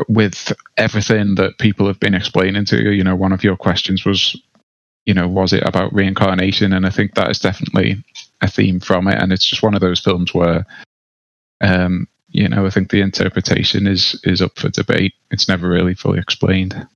[0.08, 4.05] with everything that people have been explaining to you, you know, one of your questions
[4.05, 4.39] was,
[5.05, 6.74] you know, was it about reincarnation?
[6.74, 8.03] And I think that is definitely
[8.41, 9.16] a theme from it.
[9.16, 10.66] And it's just one of those films where,
[11.62, 15.14] um, you know, I think the interpretation is is up for debate.
[15.32, 16.88] It's never really fully explained.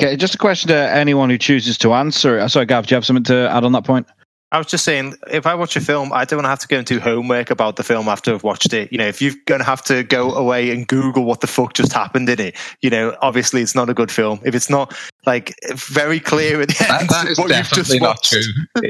[0.00, 2.48] Okay, just a question to anyone who chooses to answer.
[2.48, 4.06] Sorry, Gav, do you have something to add on that point?
[4.52, 6.68] I was just saying, if I watch a film, I don't want to have to
[6.68, 8.90] go and do homework about the film after I've watched it.
[8.90, 11.74] You know, if you're going to have to go away and Google what the fuck
[11.74, 14.40] just happened in it, you know, obviously it's not a good film.
[14.44, 14.92] If it's not
[15.24, 18.32] like very clear at the that, end that is what you've just definitely not watched.
[18.32, 18.42] true.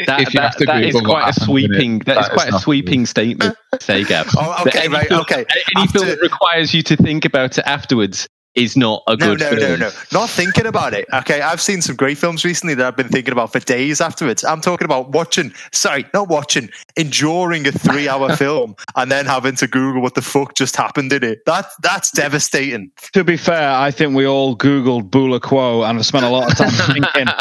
[0.07, 1.97] That, if you have to that is Google what quite a sweeping.
[1.97, 3.57] it, that is that quite a not sweeping statement.
[3.81, 4.27] Say, Gab.
[4.39, 5.45] Oh, okay, any right, film- okay.
[5.77, 9.41] Any film that requires you to think about it afterwards is not a No, good
[9.41, 9.61] no, film.
[9.81, 9.91] no, no.
[10.13, 11.07] Not thinking about it.
[11.15, 14.45] Okay, I've seen some great films recently that I've been thinking about for days afterwards.
[14.45, 19.55] I'm talking about watching, sorry, not watching, enduring a three hour film and then having
[19.57, 21.39] to Google what the fuck just happened in it.
[21.47, 22.91] That That's devastating.
[23.13, 26.51] To be fair, I think we all Googled Bula Quo and have spent a lot
[26.51, 27.35] of time thinking,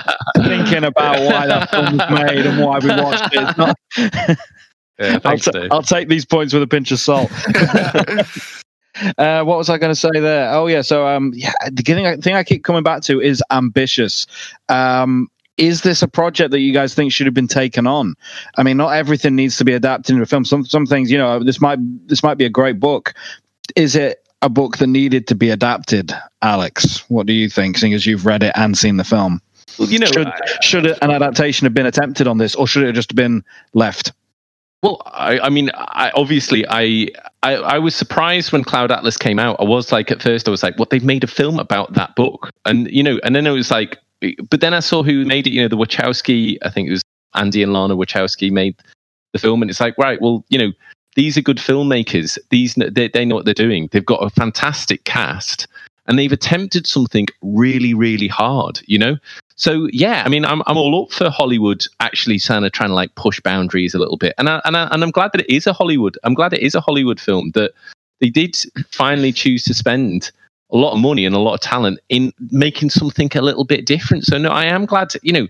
[0.44, 3.40] thinking about why that film was made and why we watched it.
[3.48, 3.76] It's not-
[5.00, 5.48] Yeah, I'll, thanks.
[5.72, 7.32] I'll take these points with a pinch of salt.
[9.18, 10.50] uh, what was I going to say there?
[10.54, 13.44] Oh yeah, so um, yeah, the thing I, thing I keep coming back to is
[13.52, 14.28] ambitious.
[14.70, 18.16] Um, is this a project that you guys think should have been taken on?
[18.58, 20.46] I mean, not everything needs to be adapted into a film.
[20.46, 23.14] Some some things, you know, this might this might be a great book.
[23.76, 26.14] Is it a book that needed to be adapted?
[26.42, 27.78] Alex, what do you think?
[27.78, 29.42] Seeing as you've read it and seen the film,
[29.78, 32.84] Well, you know, should I- should an adaptation have been attempted on this, or should
[32.84, 33.44] it have just been
[33.74, 34.14] left?
[34.82, 37.10] Well, I, I mean, I, obviously, I,
[37.44, 39.58] I I was surprised when Cloud Atlas came out.
[39.60, 40.90] I was like, at first, I was like, "What?
[40.90, 43.98] They've made a film about that book?" And you know, and then it was like,
[44.50, 45.52] but then I saw who made it.
[45.52, 46.58] You know, the Wachowski.
[46.62, 47.02] I think it was
[47.36, 48.76] Andy and Lana Wachowski made
[49.34, 50.72] the film, and it's like, right, well, you know,
[51.16, 52.38] these are good filmmakers.
[52.50, 53.90] These they, they know what they're doing.
[53.92, 55.68] They've got a fantastic cast,
[56.08, 58.80] and they've attempted something really, really hard.
[58.86, 59.18] You know,
[59.60, 62.96] so yeah, I mean, I'm I'm all up for Hollywood actually kind of trying to
[62.96, 65.54] like push boundaries a little bit, and I, and I, and I'm glad that it
[65.54, 66.18] is a Hollywood.
[66.24, 67.74] I'm glad it is a Hollywood film that
[68.22, 68.58] they did
[68.92, 70.32] finally choose to spend
[70.72, 73.86] a lot of money and a lot of talent in making something a little bit
[73.86, 74.24] different.
[74.24, 75.12] So no, I am glad.
[75.24, 75.48] You know,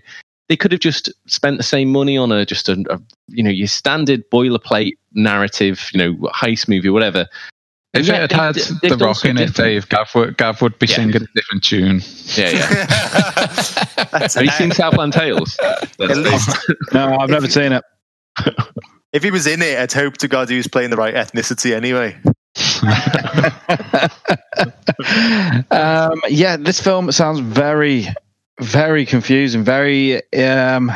[0.48, 3.50] they could have just spent the same money on a just a, a you know
[3.50, 7.28] your standard boilerplate narrative, you know, heist movie, whatever.
[7.92, 9.54] If Yeah, it had they- The Rock something in it.
[9.54, 10.94] Dave, Gav would, Gav would be Yeah.
[10.96, 12.00] singing a different tune.
[12.36, 12.84] Yeah, yeah.
[14.12, 15.58] That's- Have you seen Southland Tales?
[15.62, 16.56] At least,
[16.92, 17.82] No, I've never seen it.
[19.12, 21.74] if he was in it, I'd hope to God he was playing the right ethnicity
[21.74, 22.16] anyway.
[25.70, 28.06] um, yeah, this film sounds very,
[28.60, 29.64] very confusing.
[29.64, 30.22] Very.
[30.34, 30.92] Um,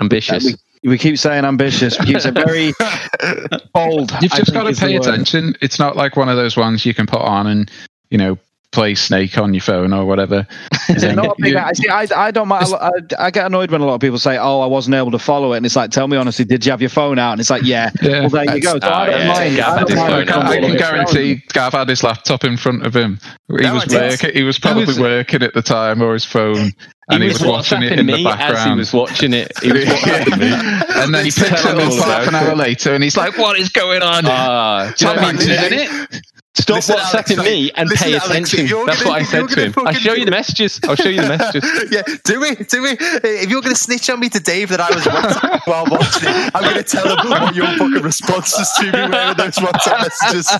[0.00, 0.44] Ambitious.
[0.44, 0.54] we,
[0.84, 1.98] we keep saying ambitious.
[1.98, 2.72] We keep saying very
[3.74, 4.12] bold.
[4.20, 5.54] You've just got to pay attention.
[5.60, 7.70] It's not like one of those ones you can put on and,
[8.10, 8.38] you know,
[8.72, 10.46] play Snake on your phone or whatever.
[10.88, 12.66] Is it not big, I, see, I, I don't mind.
[12.80, 15.18] I, I get annoyed when a lot of people say, "Oh, I wasn't able to
[15.18, 17.40] follow it," and it's like, "Tell me honestly, did you have your phone out?" And
[17.40, 18.20] it's like, "Yeah." Yeah.
[18.20, 18.72] Well, there you go.
[18.72, 19.32] So Oh, I don't yeah.
[19.32, 19.56] mind.
[19.56, 20.34] Gav I don't mind phone if out.
[20.34, 23.20] someone I can is guarantee Gav had his laptop in front of him.
[23.48, 24.32] He No, was working.
[24.32, 26.72] He was probably was- working at the time, or his phone,
[27.08, 28.58] and he, was, watching it in the background.
[28.58, 29.52] as he was watching it.
[29.62, 31.02] He was WhatsApping me.
[31.02, 33.68] and then he picks it up half an hour later, and he's like, "What is
[33.68, 35.40] going on?" Ah, you Tom what I mean?
[35.40, 36.22] Hanks is in it.
[36.54, 38.66] Stop Listen, WhatsApping like- me and listen, pay Alex, attention.
[38.84, 39.74] That's gonna- what I said to him.
[39.86, 40.78] I'll show you the messages.
[40.86, 41.64] I'll show you the messages.
[41.90, 42.98] yeah, do it, do it.
[43.00, 46.28] If you're going to snitch on me to Dave that I was WhatsApp while watching
[46.28, 49.54] it, I'm going to tell him what your fucking responses to me were with those
[49.56, 50.50] WhatsApp messages.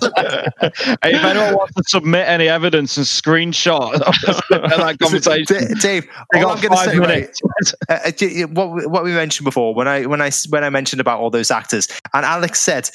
[1.03, 4.01] Hey, if anyone wants to submit any evidence and screenshot of
[4.49, 7.75] that conversation, D- Dave, all I'm going to say, right, minutes.
[7.91, 11.21] uh, uh, what what we mentioned before when I when I when I mentioned about
[11.21, 12.89] all those actors, and Alex said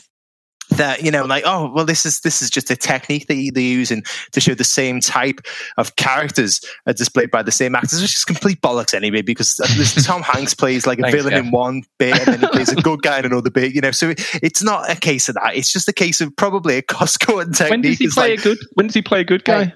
[0.72, 3.64] that you know like oh well this is this is just a technique that they're
[3.64, 4.04] using
[4.34, 5.40] to show the same type
[5.78, 9.68] of characters are displayed by the same actors which is complete bollocks anyway because uh,
[9.78, 11.46] this Tom Hanks plays like a Thanks, villain Gav.
[11.46, 13.92] in one bit and then he plays a good guy in another bit you know
[13.92, 16.82] so it, it's not a case of that it's just a case of probably a
[16.82, 18.58] cost cutting technique When does he It's play like a good?
[18.74, 19.74] When does he play a good guy?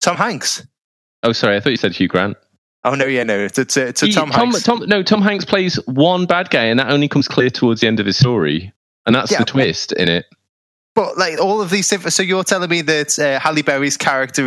[0.00, 0.66] Tom Hanks
[1.22, 2.36] Oh, sorry, I thought you said Hugh Grant.
[2.84, 5.22] oh no yeah no it's it's, it's a He- Tom Tom, Hanks Tom, no, Tom
[5.22, 8.18] Hanks plays one bad guy, and that only comes clear towards the end of his
[8.18, 8.72] story,
[9.06, 10.26] and that's Yeah, the but- twist in it.
[10.94, 14.46] But like all of these so you're telling me that uh, Halle Berry's character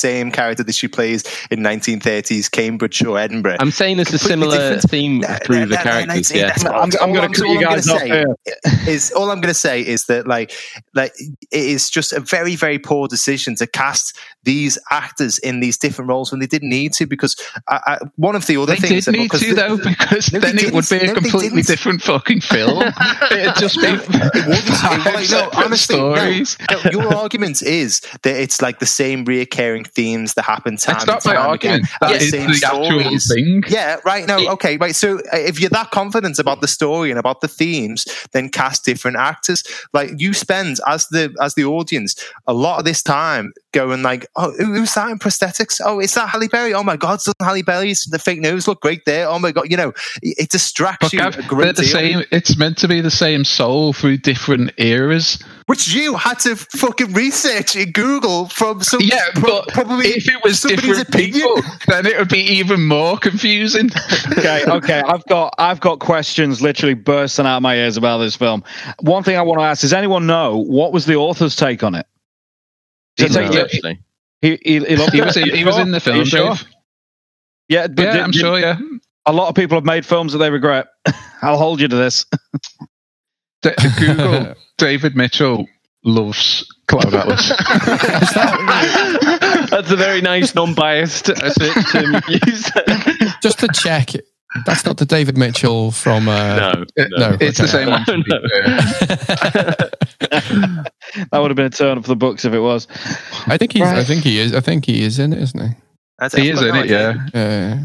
[0.00, 3.56] same character that she plays in 1930s Cambridge or Edinburgh.
[3.60, 4.90] I'm saying there's a similar different.
[4.90, 6.34] theme through no, the no, characters.
[6.34, 6.46] yeah.
[6.48, 8.34] that's I'm- gonna I'm- cut you guys off say here.
[8.88, 10.52] is all I'm going to say is that like
[10.94, 15.76] like it is just a very very poor decision to cast these actors in these
[15.76, 17.36] different roles when they didn't need to because
[17.68, 20.58] I, I, one of the other They things did that- need to though, because then
[20.58, 22.82] it would be a completely different fucking film.
[23.30, 24.70] It'd just be It wouldn't.
[25.10, 26.56] Like, no, honestly, stories.
[26.70, 31.26] No, your argument is that it's like the same reoccurring themes that happen time That's
[31.26, 31.82] and not my argument.
[31.84, 31.88] again.
[32.00, 33.62] That the is the actual thing.
[33.68, 34.26] Yeah, right.
[34.26, 34.94] No, okay, right.
[34.94, 38.84] So uh, if you're that confident about the story and about the themes, then cast
[38.84, 39.62] different actors.
[39.92, 42.14] Like you spend as the as the audience
[42.46, 45.80] a lot of this time going like, oh, who- who's that in prosthetics?
[45.84, 46.72] Oh, is that Halle Berry?
[46.74, 49.28] Oh my God, doesn't Halle Berry's the fake nose look great there?
[49.28, 51.92] Oh my God, you know, it, distracts But you Gav, a great the deal.
[51.92, 52.24] same.
[52.32, 55.38] It's meant to be the same soul through different eras.
[55.70, 60.28] Which you had to fucking research in Google from some Yeah, pro- but probably if
[60.28, 61.32] it was somebody's different opinion.
[61.32, 63.88] people, then it would be even more confusing.
[64.36, 65.00] okay, okay.
[65.06, 68.64] I've got I've got questions literally bursting out of my ears about this film.
[69.02, 71.94] One thing I want to ask: Does anyone know what was the author's take on
[71.94, 72.06] it?
[73.16, 74.00] Did No, he, take- actually.
[74.40, 76.16] he, he, he loved he was in, he was in the film.
[76.16, 76.48] you sure?
[76.54, 76.64] Dave.
[77.68, 78.58] Yeah, but Yeah, did- I'm did- sure.
[78.58, 78.76] Yeah,
[79.26, 80.88] A lot of people have made films that they regret.
[81.42, 82.26] I'll hold you to this.
[83.62, 85.66] D- Google David Mitchell
[86.04, 87.48] loves Cloud Atlas.
[89.70, 92.70] That's a very nice, non-biased search term you've.
[93.42, 94.10] Just to check,
[94.66, 96.28] that's not the David Mitchell from.
[96.28, 96.84] Uh, no,
[97.18, 97.36] No.
[97.40, 97.62] it's okay.
[97.62, 98.04] the same one.
[98.06, 98.38] to No.
[101.30, 102.86] That would have been a turn up for the books if it was.
[103.46, 103.82] I think he's.
[103.82, 104.54] I think he is.
[104.54, 105.76] I think he is in it, isn't
[106.18, 106.86] That's He is in it.
[106.86, 107.18] Yeah, he?
[107.38, 107.78] Yeah.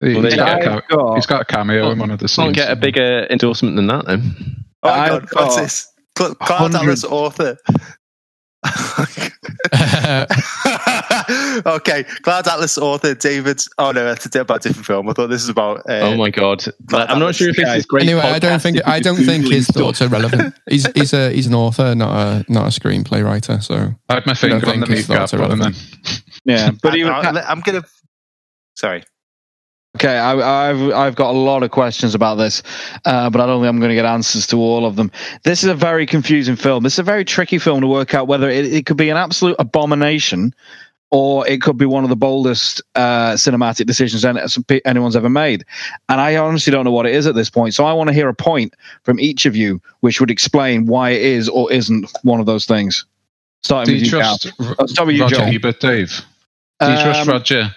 [0.00, 1.98] He- Well, there he's, you got a I've cam- got- he's got a cameo in
[1.98, 2.46] one of the scenes.
[2.46, 4.63] Can't get a bigger endorsement than that, then.
[4.84, 5.88] Oh my I've God, what's this?
[6.16, 7.56] Cl- Cloud hundred- Atlas author.
[11.66, 13.62] okay, Cloud Atlas author David.
[13.78, 15.08] Oh no, that's about a different film.
[15.08, 15.78] I thought this is about.
[15.80, 16.64] Uh, oh my god!
[16.86, 18.04] Glad I'm that not sure if this is great.
[18.04, 18.78] anyway, I don't think.
[18.86, 19.82] I don't think his stuff.
[19.82, 20.54] thoughts are relevant.
[20.68, 23.60] He's he's a he's an author, not a not a screenplay writer.
[23.60, 25.38] So I had my I finger don't on the think his meat gap thoughts are
[25.38, 25.76] relevant.
[26.44, 27.82] Yeah, but he I, was, I, I'm gonna.
[28.76, 29.02] Sorry.
[29.96, 32.62] Okay, I, I've I've got a lot of questions about this,
[33.04, 35.10] uh, but I don't think I'm going to get answers to all of them.
[35.44, 36.82] This is a very confusing film.
[36.82, 39.16] This is a very tricky film to work out whether it, it could be an
[39.16, 40.52] absolute abomination
[41.12, 44.24] or it could be one of the boldest uh, cinematic decisions
[44.84, 45.64] anyone's ever made.
[46.08, 47.72] And I honestly don't know what it is at this point.
[47.72, 48.74] So I want to hear a point
[49.04, 52.66] from each of you, which would explain why it is or isn't one of those
[52.66, 53.04] things.
[53.62, 54.74] Starting Do with you you, trust Cal.
[54.76, 55.54] R- start with you, Roger Joel.
[55.54, 56.20] Ebert, Dave?
[56.80, 57.76] Do you trust Um, Roger?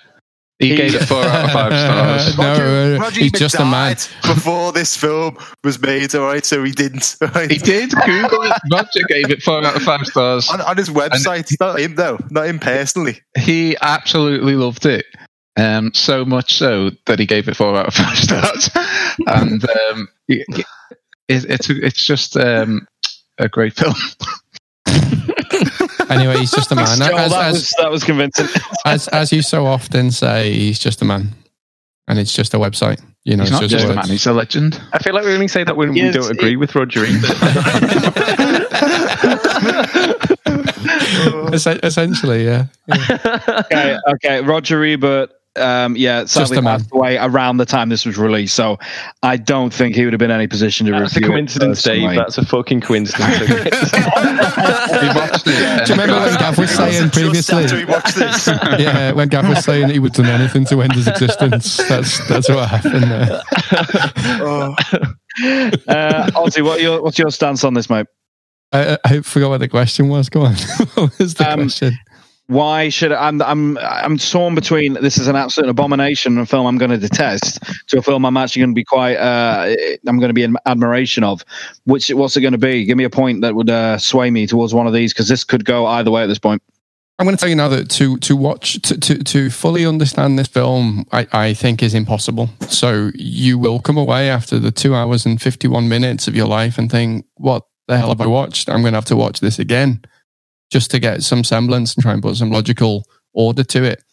[0.60, 1.72] He, he- gave it four out of five
[2.26, 2.38] stars.
[2.38, 3.95] No, uh, Roger he's Ebert just a man.
[3.95, 7.16] died Before this film was made, all right, so he didn't.
[7.36, 7.51] Right?
[7.51, 7.91] He did.
[8.05, 8.49] Google.
[8.72, 10.49] Roger gave it four out of five stars.
[10.49, 13.22] on, on his website, not him though, not him personally.
[13.38, 15.05] He absolutely loved it.
[15.58, 18.70] Um, so much so that he gave it four out of five stars.
[19.28, 20.45] and um, it,
[21.28, 22.88] it, it's it's just um,
[23.38, 23.93] a great film.
[26.10, 26.86] Anyway, he's just a man.
[26.97, 28.47] Joel, As, that, as, was, that was convincing.
[28.86, 31.34] as, as you so often say, he's just a man,
[32.08, 33.01] and it's just a website.
[33.24, 34.82] You know, He's it's not just, just a man; he's a legend.
[34.93, 37.38] I feel like we only say that when we don't agree with Roger Ebert.
[41.53, 42.66] Es- essentially, yeah.
[42.89, 44.41] okay, okay.
[44.41, 46.80] Roger Ebert, um, yeah, sadly a man.
[46.80, 48.55] passed away around the time this was released.
[48.55, 48.78] So
[49.24, 51.32] I don't think he would have been in any position to That's a review it
[51.34, 52.16] coincidence, Dave.
[52.16, 53.41] That's a fucking coincidence.
[53.41, 53.55] We
[55.16, 55.86] watched it.
[55.86, 57.64] Do you remember when Gav was saying previously?
[57.64, 58.47] after he watched this.
[58.80, 61.78] yeah, when Gav was saying he would do anything to end his existence.
[61.88, 63.41] That's that's what happened there.
[64.41, 64.76] Oh.
[65.88, 68.08] uh, Ozzy, what your, what's your stance on this, mate?
[68.72, 70.30] I, I forgot what the question was.
[70.30, 70.55] Go on.
[70.95, 71.97] what was the Um, question?
[72.48, 76.45] Why should I, I'm I'm I'm torn between this is an absolute abomination and a
[76.45, 79.76] film I'm going to detest to a film I'm actually going to be quite uh,
[80.08, 81.43] I'm going to be in admiration of.
[81.84, 82.86] Which what's it going to be?
[82.86, 85.43] Give me a point that would uh, sway me towards one of these because this
[85.43, 86.62] could go either way at this point.
[87.20, 90.39] I'm going to tell you now that to to watch to to, to fully understand
[90.39, 92.50] this film, I, I think is impossible.
[92.70, 96.48] So you will come away after the two hours and fifty one minutes of your
[96.48, 98.70] life and think, "What the hell have I watched?
[98.70, 100.02] I'm going to have to watch this again."
[100.70, 104.03] Just to get some semblance and try and put some logical order to it.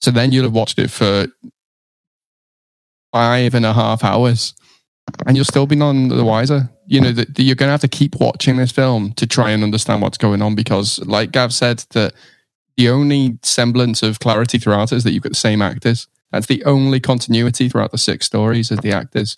[0.00, 1.26] So then you'll have watched it for
[3.12, 4.54] five and a half hours
[5.26, 6.68] and you'll still be none the wiser.
[6.86, 9.62] You know, that you're going to have to keep watching this film to try and
[9.62, 12.12] understand what's going on because, like Gav said, that
[12.76, 16.06] the only semblance of clarity throughout is that you've got the same actors.
[16.30, 19.34] That's the only continuity throughout the six stories is the actors.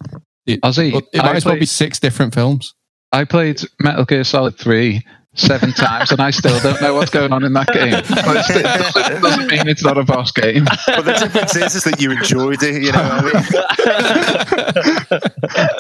[0.47, 2.75] It, Ozzy, but it I might as well played- be six different films.
[3.13, 5.05] I played Metal Gear Solid 3
[5.39, 7.93] seven times, and I still don't know what's going on in that game.
[8.27, 10.65] But it doesn't, doesn't mean it's not a boss game.
[10.87, 12.83] But the difference is, is that you enjoyed it.
[12.83, 13.35] You know what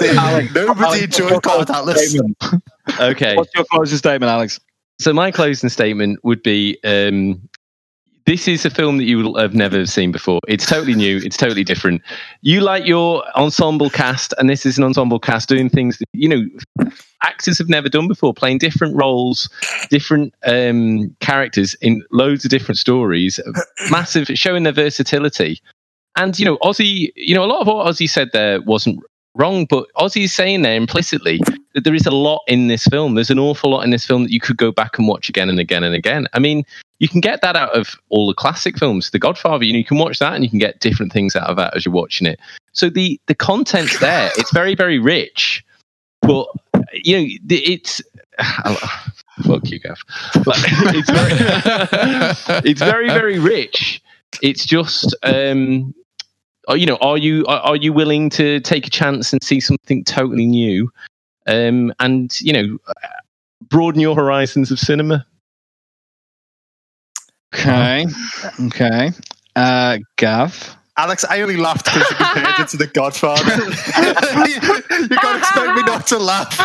[0.00, 0.52] I mean?
[0.54, 2.16] Nobody enjoyed Cloud Atlas.
[3.00, 3.36] Okay.
[3.36, 4.60] What's your closing statement, Alex?
[5.00, 7.48] So my closing statement would be: um,
[8.26, 10.40] This is a film that you will have never seen before.
[10.48, 11.18] It's totally new.
[11.18, 12.02] It's totally different.
[12.42, 16.28] You like your ensemble cast, and this is an ensemble cast doing things that you
[16.28, 16.90] know
[17.22, 19.48] actors have never done before, playing different roles,
[19.90, 23.38] different um, characters in loads of different stories.
[23.90, 25.60] Massive, showing their versatility.
[26.16, 27.12] And you know, Ozzy.
[27.14, 28.98] You know, a lot of what Ozzy said there wasn't
[29.36, 31.40] wrong, but Ozzy's saying there implicitly
[31.74, 33.14] that there is a lot in this film.
[33.14, 35.48] There's an awful lot in this film that you could go back and watch again
[35.48, 36.26] and again and again.
[36.32, 36.64] I mean,
[36.98, 39.10] you can get that out of all the classic films.
[39.10, 41.48] The Godfather, you know, you can watch that and you can get different things out
[41.48, 42.40] of that as you're watching it.
[42.72, 44.30] So the the content's there.
[44.36, 45.64] It's very very rich,
[46.22, 46.48] but
[46.92, 48.02] you know, it's.
[49.42, 49.98] Fuck you, Gav.
[50.44, 54.02] But it's very, it's very, very rich.
[54.40, 55.94] It's just, um,
[56.70, 60.46] you know, are you are you willing to take a chance and see something totally
[60.46, 60.90] new,
[61.46, 62.78] um, and you know,
[63.68, 65.26] broaden your horizons of cinema?
[67.60, 68.06] Okay.
[68.66, 69.10] Okay.
[69.54, 70.76] Uh, Gav.
[70.98, 73.54] Alex, I only laughed because you compared it to The Godfather.
[74.48, 74.54] you,
[75.10, 76.58] you can't expect me not to laugh.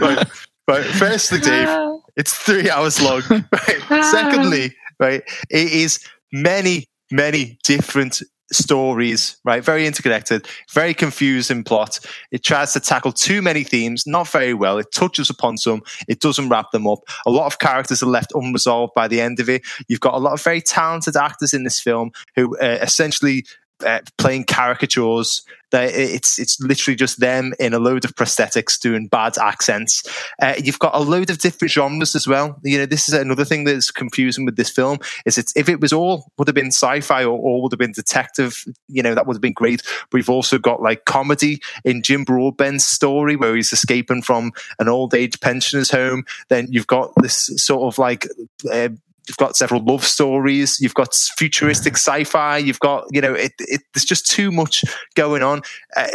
[0.00, 0.28] right,
[0.68, 0.84] right.
[0.84, 1.68] Firstly, Dave,
[2.16, 3.22] it's three hours long.
[3.30, 4.04] Right.
[4.04, 8.22] Secondly, right, it is many, many different
[8.52, 9.64] stories, right?
[9.64, 12.00] Very interconnected, very confusing plot.
[12.30, 14.78] It tries to tackle too many themes, not very well.
[14.78, 17.00] It touches upon some, it doesn't wrap them up.
[17.26, 19.62] A lot of characters are left unresolved by the end of it.
[19.88, 23.44] You've got a lot of very talented actors in this film who uh, essentially
[23.84, 25.42] uh, playing caricatures.
[25.70, 30.02] They, it's it's literally just them in a load of prosthetics doing bad accents.
[30.42, 32.58] Uh, you've got a load of different genres as well.
[32.64, 34.98] You know, this is another thing that's confusing with this film.
[35.26, 37.92] Is it's if it was all would have been sci-fi or all would have been
[37.92, 38.64] detective.
[38.88, 39.82] You know, that would have been great.
[40.10, 44.50] But we've also got like comedy in Jim Broadbent's story where he's escaping from
[44.80, 46.24] an old age pensioners home.
[46.48, 48.26] Then you've got this sort of like.
[48.70, 48.88] Uh,
[49.30, 50.78] You've got several love stories.
[50.80, 52.58] You've got futuristic sci-fi.
[52.58, 55.62] You've got, you know, it, it, there's just too much going on.
[55.96, 56.08] Uh,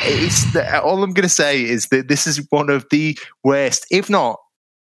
[0.00, 3.86] it's the, all I'm going to say is that this is one of the worst,
[3.90, 4.38] if not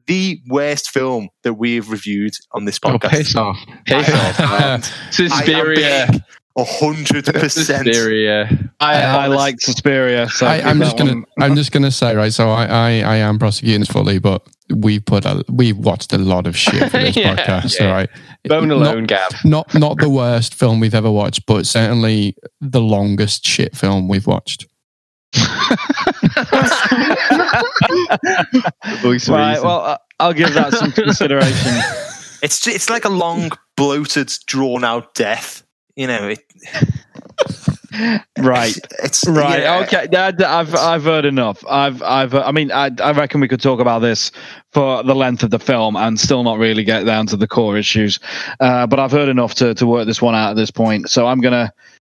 [0.07, 3.09] the worst film that we have reviewed on this Oh, podcast.
[3.09, 3.57] piss off.
[3.85, 5.13] Piss off.
[5.13, 6.07] Suspiria.
[6.57, 7.85] A hundred percent.
[7.85, 8.49] Suspiria.
[8.81, 10.27] I, I honest- like Suspiria.
[10.29, 12.33] So I, I'm just gonna I'm just gonna say right.
[12.33, 16.17] So I, I I am prosecuting this fully, but we put a we watched a
[16.17, 17.79] lot of shit for this Yeah, podcast.
[17.79, 17.85] yeah.
[17.87, 18.09] All right,
[18.45, 19.29] Bone Not- alone, Gav.
[19.45, 24.27] Not not the worst film we've ever watched, but certainly the longest shit film we've
[24.27, 24.65] watched.
[25.33, 25.47] The
[29.01, 29.61] voice of Right.
[29.61, 31.77] Well, uh, I'll give that some consideration.
[32.43, 35.61] It's it's like a long, bloated, drawn out death.
[35.95, 36.39] You know, it,
[38.39, 38.75] right.
[39.03, 39.61] it's Right.
[39.61, 39.79] yeah.
[39.83, 40.07] Okay.
[40.11, 41.63] That, I've I've heard enough.
[41.69, 42.33] I've I've.
[42.33, 44.31] I mean, I, I reckon we could talk about this
[44.71, 47.77] for the length of the film and still not really get down to the core
[47.77, 48.19] issues.
[48.59, 51.09] Uh, but I've heard enough to to work this one out at this point.
[51.09, 51.71] So I'm gonna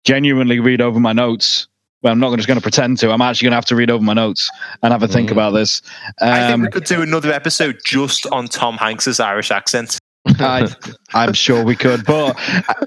[0.05, 1.69] genuinely read over my notes.
[2.03, 3.13] Well, I'm not just going to pretend to.
[3.13, 4.51] I'm actually going to have to read over my notes
[4.83, 5.33] and have a think Mm.
[5.35, 5.81] about this.
[6.21, 9.99] I think Um, we could do another episode just on Tom Hanks's Irish accent.
[10.27, 10.69] I,
[11.15, 12.37] I'm sure we could, but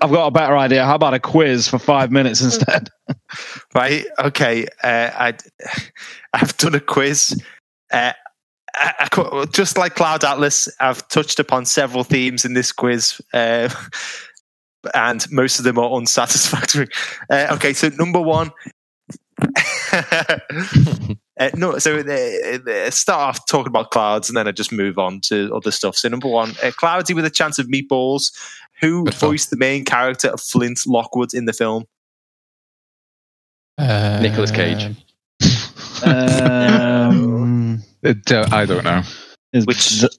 [0.02, 0.86] I've got a better idea.
[0.86, 2.90] How about a quiz for five minutes instead?
[3.74, 4.06] Right?
[4.20, 4.66] Okay.
[4.82, 5.34] Uh, I
[6.34, 7.40] I've done a quiz.
[7.92, 8.14] Uh,
[8.74, 13.70] I, I just like Cloud Atlas, I've touched upon several themes in this quiz, uh,
[14.94, 16.88] and most of them are unsatisfactory.
[17.30, 18.52] Uh, okay, so number one.
[21.40, 24.98] Uh, no, so uh, uh, start off talking about clouds, and then I just move
[24.98, 25.98] on to other stuff.
[25.98, 28.32] So number one, uh, Cloudy with a chance of meatballs.
[28.82, 29.32] Who Good film.
[29.34, 31.86] voiced the main character of Flint Lockwood in the film?
[33.78, 34.96] Uh, Nicolas Cage.
[36.04, 39.02] Um, It, uh, I don't know.
[39.64, 40.10] Which- Z-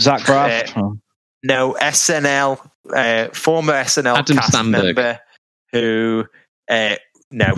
[0.00, 0.72] Zach Braff?
[0.76, 0.98] Oh.
[1.42, 2.58] No, SNL,
[2.92, 4.82] uh, former SNL Adam cast Sandberg.
[4.96, 5.20] member
[5.72, 6.24] who,
[6.68, 6.96] uh,
[7.30, 7.54] no,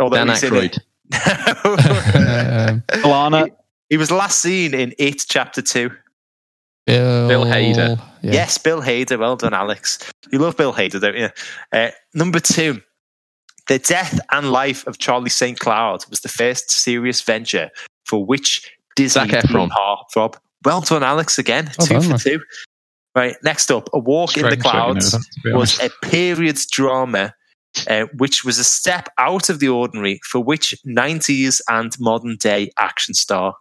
[0.00, 0.64] although Dan he's in Aykroyd.
[0.76, 0.78] it.
[3.02, 3.50] Alana?
[3.88, 5.90] he was last seen in It Chapter 2.
[6.86, 8.00] Bill, Bill Hader.
[8.22, 8.32] Yeah.
[8.32, 9.18] Yes, Bill Hader.
[9.18, 9.98] Well done, Alex.
[10.32, 11.28] You love Bill Hader, don't you?
[11.70, 12.80] Uh, number two,
[13.66, 15.58] The Death and Life of Charlie St.
[15.58, 17.70] Cloud was the first serious venture
[18.06, 19.68] for which Disney Zac Efron.
[19.68, 20.36] heartthrob.
[20.64, 21.70] Well done, Alex, again.
[21.78, 22.18] Well two done, for man.
[22.18, 22.40] two.
[23.14, 25.52] Right, next up, A Walk in the Strange that you know Clouds that, to be
[25.52, 27.34] was a period drama
[27.86, 32.70] uh, which was a step out of the ordinary for which 90s and modern day
[32.78, 33.54] action star?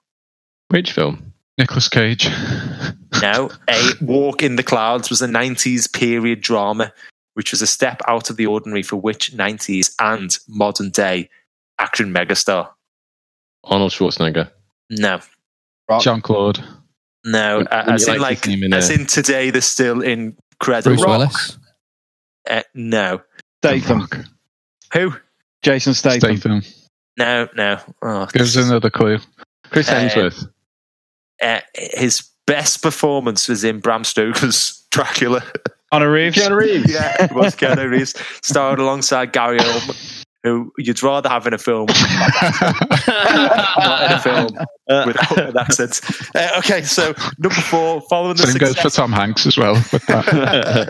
[0.70, 1.34] Which film?
[1.58, 2.28] Nicolas Cage.
[3.22, 6.94] no, A Walk in the Clouds was a 90s period drama,
[7.34, 11.30] which was a step out of the ordinary for which 90s and modern day
[11.80, 12.70] action megastar?
[13.64, 14.50] Arnold Schwarzenegger.
[14.90, 15.20] No.
[16.02, 16.64] Jean Claude.
[17.26, 19.06] No, Would- uh, would as in like like, to see him in as a- in
[19.06, 20.96] today, they're still incredible.
[20.96, 21.58] Bruce Willis.
[22.50, 23.22] Uh, no.
[23.64, 24.00] Statham.
[24.02, 24.18] Rock.
[24.94, 25.14] Who?
[25.64, 26.38] Jason Statham.
[26.38, 26.62] Statham.
[27.18, 27.80] No, no.
[28.02, 29.18] Oh, Give us another clue.
[29.72, 30.48] Chris Uh, Hemsworth.
[31.42, 35.44] uh, his best performance was in Bram Stoker's Dracula.
[35.92, 36.50] Keanu Reeves.
[36.50, 36.94] Reeves.
[36.94, 41.58] yeah, it was Keanu Reeves, starred alongside Gary Oldman, who you'd rather have in a
[41.58, 42.28] film, not
[44.04, 44.50] in a film
[45.06, 46.00] without an accent.
[46.36, 49.76] Uh, okay, so number four, following the Same goes for Tom Hanks as well.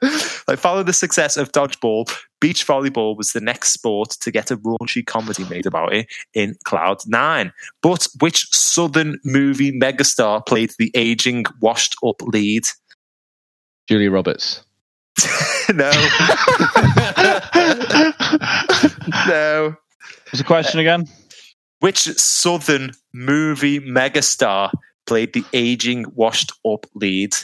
[0.00, 0.44] that.
[0.48, 2.10] like following the success of dodgeball,
[2.40, 6.56] beach volleyball was the next sport to get a raunchy comedy made about it in
[6.64, 7.52] Cloud Nine.
[7.82, 12.64] But which Southern movie megastar played the aging, washed-up lead?
[13.88, 14.62] Julia Roberts.
[15.74, 15.90] no,
[19.26, 19.74] no.
[20.24, 21.06] What's the question again?
[21.80, 24.70] Which Southern movie megastar
[25.06, 27.34] played the aging, washed-up lead?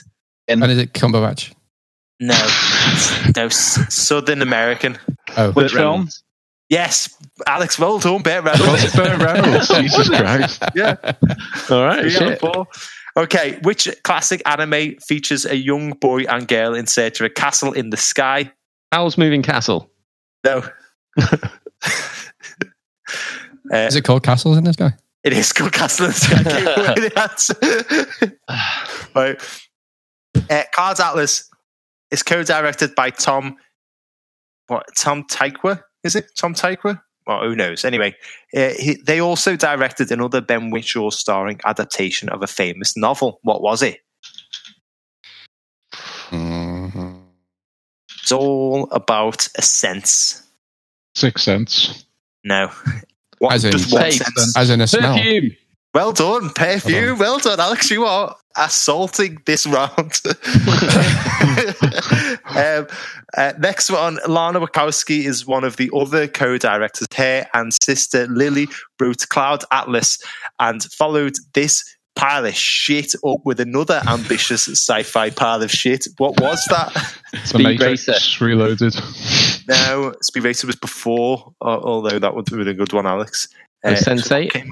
[0.49, 1.55] And is it Cumberbatch?
[2.23, 2.35] No,
[3.37, 4.97] no, Southern American.
[5.37, 6.09] Oh, Which film?
[6.68, 7.12] Yes,
[7.49, 8.95] Alex, well done, Burt Reynolds.
[8.95, 9.68] Burt Reynolds.
[9.75, 10.62] Jesus Christ.
[10.77, 10.95] yeah,
[11.68, 12.01] All right.
[12.03, 12.39] three Shit.
[12.41, 12.66] four.
[13.16, 17.73] Okay, which classic anime features a young boy and girl in search of a castle
[17.73, 18.53] in the sky?
[18.93, 19.91] Howl's Moving Castle.
[20.45, 20.62] No.
[21.20, 21.49] uh,
[23.73, 24.93] is it called Castles in the Sky?
[25.25, 26.43] it is called Castle in the Sky.
[26.43, 29.09] Give away the answer.
[29.14, 29.61] right.
[30.49, 31.49] Uh, Cards Atlas
[32.13, 33.57] is co-directed by Tom.
[34.69, 35.83] What Tom Tykwer?
[36.05, 37.01] Is it Tom Tykwer?
[37.27, 37.85] Well, who knows?
[37.85, 38.15] Anyway,
[38.57, 43.39] uh, he, they also directed another Ben Whishaw starring adaptation of a famous novel.
[43.43, 44.01] What was it?
[46.31, 47.19] Mm-hmm.
[48.21, 50.43] It's all about a sense.
[51.15, 52.05] Six Sense.
[52.45, 52.71] No.
[53.39, 54.19] What, As in just one taste.
[54.25, 54.57] sense.
[54.57, 55.17] As in a smell.
[55.17, 55.51] Perfume.
[55.95, 57.18] Well done, perfume.
[57.18, 57.90] Well Well done, Alex.
[57.90, 59.90] You are assaulting this round.
[62.47, 62.86] um,
[63.36, 67.07] uh, next one, Lana Wachowski is one of the other co-directors.
[67.14, 68.68] Her and sister Lily
[68.99, 70.18] wrote Cloud Atlas
[70.59, 71.84] and followed this
[72.14, 76.07] pile of shit up with another ambitious sci-fi pile of shit.
[76.18, 76.93] What was that?
[77.32, 78.45] The Speed Matrix Racer.
[78.45, 78.95] Reloaded.
[79.68, 83.49] no, Speed Racer was before, uh, although that would have been a good one, Alex.
[83.84, 84.66] Oh, Sense8?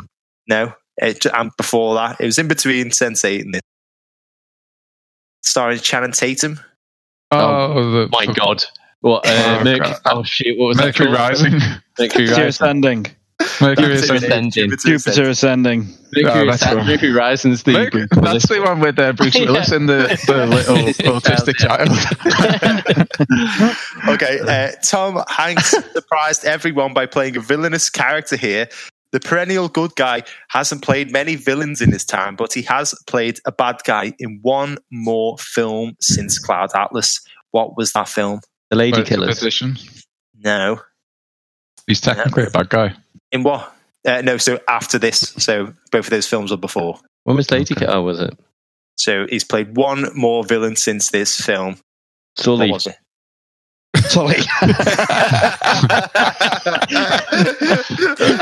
[0.49, 3.61] No, it, and before that, it was in between Sense8 and this.
[5.43, 6.61] Starring Channing Tatum.
[7.31, 8.63] Oh, the My God.
[9.01, 9.27] What?
[9.27, 9.31] Uh,
[9.61, 10.01] Oh, Mercury, God.
[10.07, 10.59] oh shit!
[10.59, 11.19] What was Mercury that?
[11.19, 11.53] Rising.
[11.99, 12.49] Mercury Jupiter Rising.
[12.49, 13.07] Ascending.
[13.63, 14.49] Mercury Jupiter Ascending.
[14.51, 14.79] Ascending.
[14.85, 15.81] Jupiter Ascending.
[16.13, 16.87] Mercury, Oh, that's Ascending.
[16.87, 17.73] Mercury Rising's the.
[17.73, 20.77] Mercury- That's the one with uh, Bruce Willis and the, the little
[21.21, 21.89] autistic child.
[24.09, 28.69] Okay, uh, Tom Hanks surprised everyone by playing a villainous character here.
[29.13, 33.41] The perennial good guy hasn't played many villains in his time, but he has played
[33.45, 37.21] a bad guy in one more film since Cloud Atlas.
[37.51, 38.41] What was that film?
[38.71, 39.35] the Lady But Killers.
[39.35, 39.77] position.
[40.39, 40.81] No.
[41.89, 42.95] He's technically a bad guy.
[43.33, 43.75] In what?
[44.07, 45.19] Uh, no, so after this.
[45.39, 47.01] So both of those films were before.
[47.25, 47.93] When was Lady Killers?
[47.95, 48.39] Oh, was it?
[48.97, 51.79] So he's played one more villain since this film.
[52.37, 52.71] What Sully.
[52.71, 52.95] was it?
[54.09, 54.37] Sorry.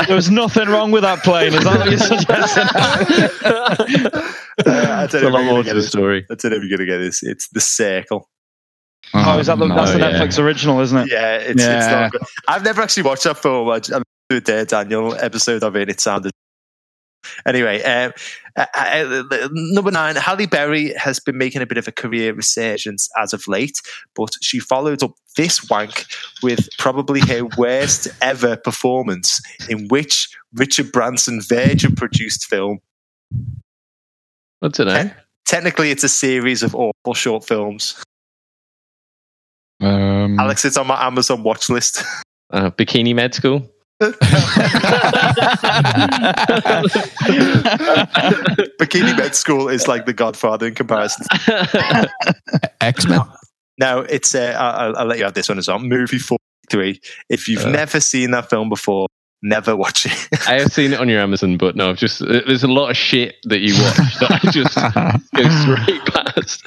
[0.09, 1.53] there was nothing wrong with that plane.
[1.53, 2.65] Is that what you're suggesting?
[4.59, 6.25] Uh, I It's a don't lot more to the story.
[6.29, 7.23] I don't if you're going to get this.
[7.23, 8.29] It's The Circle.
[9.13, 10.19] oh, is that the, that's the no, yeah.
[10.19, 11.09] Netflix original, isn't it?
[11.09, 11.89] Yeah, it's, it's Yeah.
[12.01, 12.21] not good.
[12.49, 13.69] I've never actually watched that film.
[13.69, 15.89] I, I did a Dare Daniel episode of it.
[15.89, 16.33] It sounded.
[17.45, 18.11] Anyway, um,
[18.55, 22.33] uh, uh, uh, number nine, Halle Berry has been making a bit of a career
[22.33, 23.81] resurgence as of late,
[24.15, 26.05] but she followed up this wank
[26.41, 32.79] with probably her worst ever performance in which Richard Branson Virgin produced film.
[34.61, 35.11] I don't know.
[35.45, 38.01] Technically, it's a series of awful short films.
[39.81, 42.03] Um, Alex, it's on my Amazon watch list.
[42.51, 43.69] Uh, Bikini Med School.
[48.79, 51.25] Bikini Med School is like the Godfather in comparison.
[52.81, 53.21] X Men.
[53.79, 55.79] No, it's uh, I'll, I'll let you have this one as well.
[55.79, 56.99] Movie forty three.
[57.29, 57.69] If you've Uh.
[57.71, 59.07] never seen that film before,
[59.41, 60.27] never watch it.
[60.47, 62.97] I have seen it on your Amazon, but no, I've just there's a lot of
[62.97, 64.75] shit that you watch that I just
[65.35, 66.61] go straight past.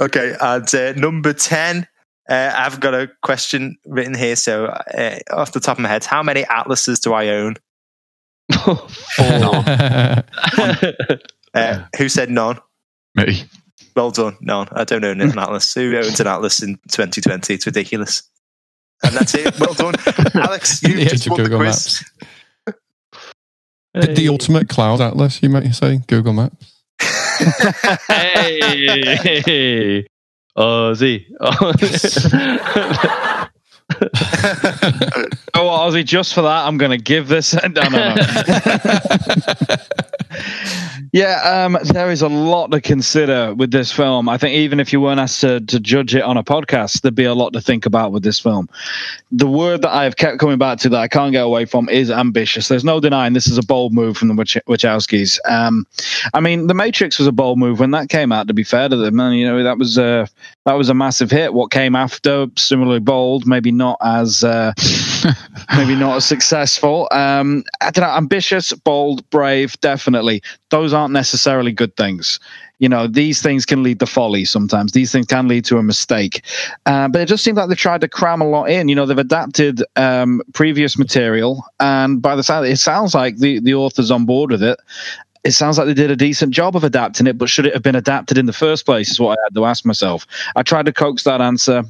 [0.00, 1.86] okay, and uh, number ten,
[2.30, 4.36] Uh, I've got a question written here.
[4.36, 7.56] So, uh, off the top of my head, how many atlases do I own?
[11.52, 12.60] Uh, who said none?
[13.16, 13.42] Me.
[13.96, 14.36] Well done.
[14.40, 14.68] None.
[14.70, 15.74] I don't own an atlas.
[15.74, 17.54] Who owns an atlas in 2020?
[17.54, 18.22] It's ridiculous.
[19.02, 19.58] And that's it.
[19.58, 19.94] Well done,
[20.34, 20.80] Alex.
[20.86, 22.04] You The just age of won the Google quiz.
[22.66, 22.78] Maps.
[23.94, 26.72] the, the ultimate cloud atlas, you might say, Google Maps.
[28.06, 30.06] hey,
[30.56, 31.26] Uh, Ozzy.
[35.52, 37.54] Oh, well, Ozzy, just for that, I'm going to give this.
[37.54, 38.14] No, no, no.
[41.12, 44.28] yeah, um, there is a lot to consider with this film.
[44.28, 47.14] I think even if you weren't asked to, to judge it on a podcast, there'd
[47.14, 48.68] be a lot to think about with this film.
[49.32, 51.88] The word that I have kept coming back to that I can't get away from
[51.88, 52.68] is ambitious.
[52.68, 55.38] There's no denying this is a bold move from the Wach- Wachowskis.
[55.48, 55.86] Um,
[56.34, 58.46] I mean, The Matrix was a bold move when that came out.
[58.48, 60.28] To be fair to them, and you know that was a
[60.70, 61.52] that was a massive hit.
[61.52, 64.44] What came after, similarly bold, maybe not as.
[64.44, 64.72] Uh,
[65.76, 67.08] maybe not as successful.
[67.10, 70.42] Um, I don't know, ambitious, bold, brave, definitely.
[70.70, 72.38] Those aren't necessarily good things.
[72.78, 74.92] You know, these things can lead to folly sometimes.
[74.92, 76.44] These things can lead to a mistake.
[76.86, 78.88] Uh, but it just seems like they've tried to cram a lot in.
[78.88, 83.58] You know, they've adapted um, previous material, and by the sound, it sounds like the,
[83.58, 84.78] the author's on board with it
[85.42, 87.82] it sounds like they did a decent job of adapting it, but should it have
[87.82, 89.10] been adapted in the first place?
[89.10, 90.26] Is what I had to ask myself.
[90.54, 91.82] I tried to coax that answer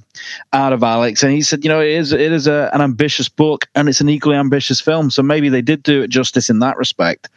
[0.53, 3.29] out of Alex, and he said, "You know, it is it is a, an ambitious
[3.29, 5.11] book, and it's an equally ambitious film.
[5.11, 7.29] So maybe they did do it justice in that respect."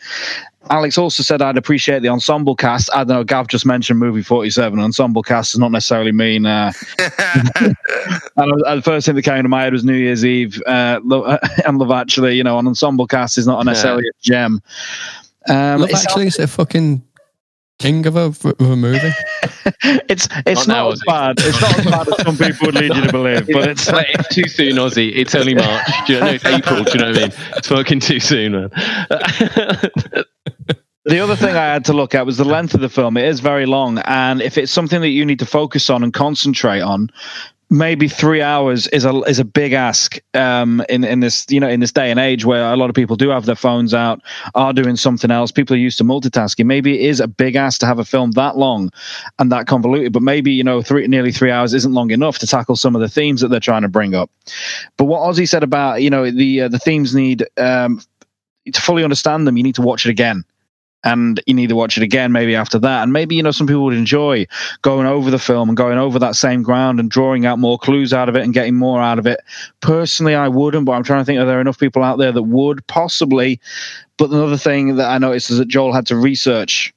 [0.69, 2.89] Alex also said I'd appreciate the ensemble cast.
[2.93, 3.23] I don't know.
[3.23, 4.79] Gav just mentioned movie forty seven.
[4.79, 6.45] Ensemble cast does not necessarily mean.
[6.45, 7.75] Uh, and
[8.37, 10.99] the first thing that came to my head was New Year's Eve, uh,
[11.65, 12.35] and Love Actually.
[12.35, 14.61] You know, an ensemble cast is not necessarily a gem.
[15.49, 17.03] Um, Love it's- Actually, is a fucking
[17.79, 18.99] king of a, of a movie.
[20.09, 21.35] it's it's Not not, now, as bad.
[21.39, 24.07] It's not as bad as some people would lead you to believe, but it's Like,
[24.13, 25.11] it's too soon, Ozzy.
[25.15, 25.87] It's only March.
[26.07, 26.27] Do you know?
[26.27, 26.83] It's April.
[26.83, 27.31] Do you know what I mean?
[27.57, 28.69] It's fucking too soon, man.
[31.05, 33.17] The other thing I had to look at was the length of the film.
[33.17, 36.13] It is very long, and if it's something that you need to focus on and
[36.13, 37.09] concentrate on,
[37.73, 41.67] maybe three hours is a is a big ask um, in in this you know
[41.67, 44.21] in this day and age where a lot of people do have their phones out,
[44.53, 45.51] are doing something else.
[45.51, 46.65] People are used to multitasking.
[46.65, 48.91] Maybe it is a big ask to have a film that long
[49.39, 52.47] and that convoluted, but maybe you know three nearly three hours isn't long enough to
[52.47, 54.29] tackle some of the themes that they're trying to bring up.
[54.97, 57.99] But what Ozzy said about you know the uh, the themes need um,
[58.71, 60.45] to fully understand them, you need to watch it again
[61.03, 63.03] and you need to watch it again maybe after that.
[63.03, 64.47] And maybe you know some people would enjoy
[64.81, 68.13] going over the film and going over that same ground and drawing out more clues
[68.13, 69.41] out of it and getting more out of it.
[69.81, 72.43] Personally i wouldn't but i'm trying to think are there enough people out there that
[72.43, 72.85] would?
[72.87, 73.59] Possibly.
[74.17, 76.93] But another thing that i noticed is that joel had to research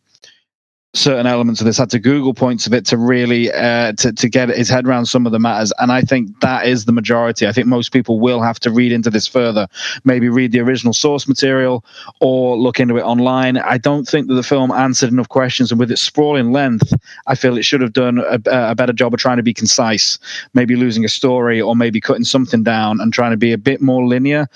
[0.96, 1.78] certain elements of this.
[1.78, 5.06] Had to google points of it to really uh, to, to get his head around
[5.06, 5.72] some of the matters.
[5.78, 7.46] And i think that is the majority.
[7.46, 9.68] I think most people will have to read into this further.
[10.04, 11.84] Maybe read the original source material
[12.20, 13.58] or look into it online.
[13.58, 16.92] I don't think that the film answered enough questions, and with its sprawling length,
[17.26, 20.18] I feel it should have done a, a better job of trying to be concise,
[20.54, 23.80] maybe losing a story or maybe cutting something down and trying to be a bit
[23.80, 24.46] more linear.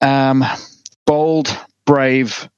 [0.00, 0.44] Um,
[1.06, 1.54] bold,
[1.84, 2.48] brave,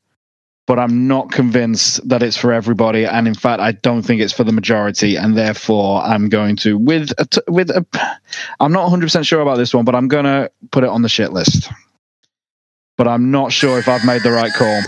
[0.67, 4.33] but I'm not convinced that it's for everybody, and in fact, I don't think it's
[4.33, 7.87] for the majority, and therefore, I'm going to with a t- with a.
[8.61, 11.03] I'm not 100 percent sure about this one, but I'm going to put it on
[11.03, 11.69] the shit list
[12.97, 14.81] but I'm not sure if I've made the right call.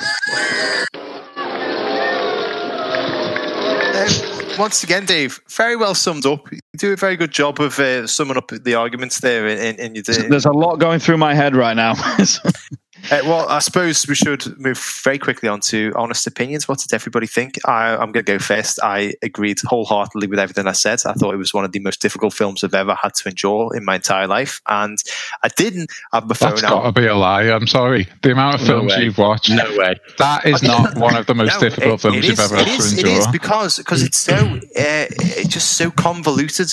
[3.92, 6.50] Uh, once again, Dave, very well summed up.
[6.52, 9.80] You do a very good job of uh, summing up the arguments there in, in,
[9.80, 10.28] in your day.
[10.28, 11.94] There's a lot going through my head right now.
[13.10, 16.66] Uh, well, I suppose we should move very quickly on to honest opinions.
[16.66, 17.58] What did everybody think?
[17.66, 18.78] I, I'm going to go first.
[18.82, 21.00] I agreed wholeheartedly with everything I said.
[21.04, 23.76] I thought it was one of the most difficult films I've ever had to endure
[23.76, 24.60] in my entire life.
[24.68, 24.96] And
[25.42, 26.70] I didn't have my phone That's out.
[26.82, 27.42] got to be a lie.
[27.44, 28.08] I'm sorry.
[28.22, 29.04] The amount of No films way.
[29.04, 29.96] you've watched, No way.
[30.18, 32.66] that is not one of the most No, difficult it- films it you've ever it
[32.68, 36.70] had is- to It is because because it's so uh, it's just so convoluted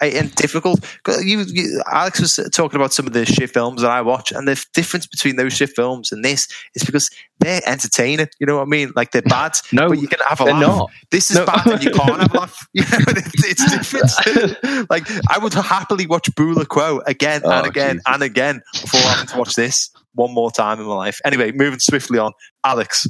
[0.00, 0.84] and difficult.
[1.04, 4.32] 'Cause You, you, Alex was talking about some of the shit films that I watch,
[4.32, 8.26] and the difference between those shit films and this is because they're entertaining.
[8.40, 8.92] You know what I mean?
[8.96, 10.62] Like they're bad, No, but you can have a they're laugh.
[10.78, 10.90] not.
[11.10, 11.46] This is No.
[11.46, 12.66] bad, and you can't have a laugh.
[12.74, 14.90] You know, it's, it's different.
[14.90, 18.02] like I would happily watch Bula Quo again Oh, and again Jesus.
[18.06, 21.20] and again before having to watch this one more time in my life.
[21.24, 22.32] Anyway, moving swiftly on,
[22.64, 23.06] Alex.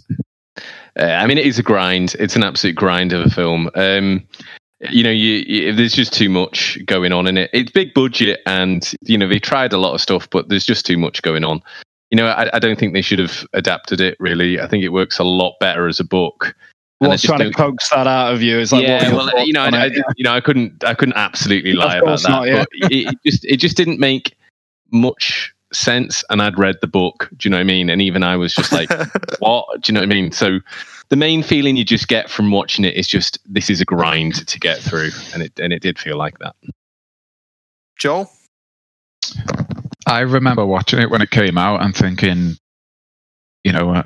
[0.99, 2.15] Uh, I mean, it is a grind.
[2.19, 3.69] It's an absolute grind of a film.
[3.75, 4.23] Um,
[4.81, 7.51] you know, you, you, there's just too much going on in it.
[7.53, 10.85] It's big budget, and you know they tried a lot of stuff, but there's just
[10.85, 11.63] too much going on.
[12.11, 14.17] You know, I, I don't think they should have adapted it.
[14.21, 16.55] Really, I think it works a lot better as a book.
[16.99, 18.59] What's just trying to coax that out of you?
[18.59, 21.97] It's like, yeah, well, you know, I, you know, I couldn't, I couldn't absolutely lie
[21.97, 22.29] about that.
[22.29, 22.65] not, yeah.
[22.81, 24.37] But it, it just, it just didn't make
[24.91, 26.23] much sense.
[26.31, 27.29] And I'd read the book.
[27.37, 27.91] Do you know what I mean?
[27.91, 28.89] And even I was just like,
[29.41, 29.67] what?
[29.83, 30.31] Do you know what I mean?
[30.31, 30.61] So
[31.09, 34.47] the main feeling you just get from watching it is just this is a grind
[34.49, 36.57] to get through, and it and it did feel like that.
[37.99, 38.31] Joel?
[40.07, 42.57] I remember watching it when it came out and thinking,
[43.65, 44.03] you know, uh,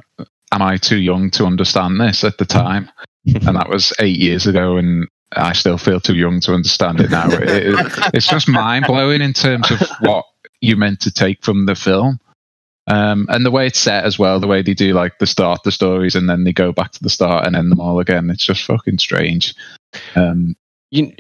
[0.53, 2.91] am I too young to understand this at the time?
[3.27, 7.11] and that was eight years ago, and I still feel too young to understand it
[7.11, 7.29] now.
[7.31, 10.25] It- it- it's just mind blowing in terms of what
[10.61, 12.21] you meant to take from the film.
[12.89, 15.63] Um, and the way it's set as well, the way they do like the start
[15.63, 18.31] the stories and then they go back to the start and end them all again.
[18.31, 19.55] It's just fucking strange.
[20.17, 20.57] Um,
[20.91, 21.13] you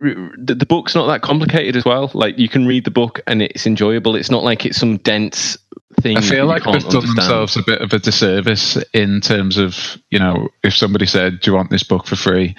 [0.00, 2.10] the, book's not that complicated as well.
[2.14, 4.14] Like you can read the book and it's enjoyable.
[4.14, 5.58] It's not like it's some dense
[6.00, 6.18] thing.
[6.18, 7.16] I feel like they've done understand.
[7.16, 11.50] themselves a bit of a disservice in terms of, you know, if somebody said, "Do
[11.50, 12.54] you want this book for free?"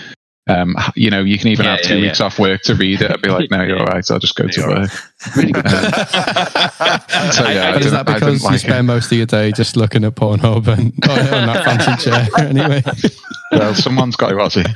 [0.50, 3.02] Um, you know, you can even Yeah, have two yeah, weeks off work to read
[3.02, 3.12] it.
[3.12, 4.04] I'd be like, "No, you're all right.
[4.10, 4.90] I'll just go to You're work."
[5.36, 5.66] Really good.
[7.34, 8.84] So yeah, I I, But is didn't, that I because didn't you like spend it.
[8.84, 12.84] most of your day just looking at Pornhub and on that fancy chair anyway?
[13.52, 14.76] Well, someone's got to, has?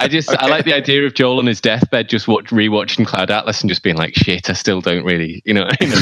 [0.00, 3.30] I just I like the idea of Joel on his deathbed just watch, rewatching Cloud
[3.30, 5.64] Atlas and just being like, shit, I still don't really, you know.
[5.66, 5.92] what I mean?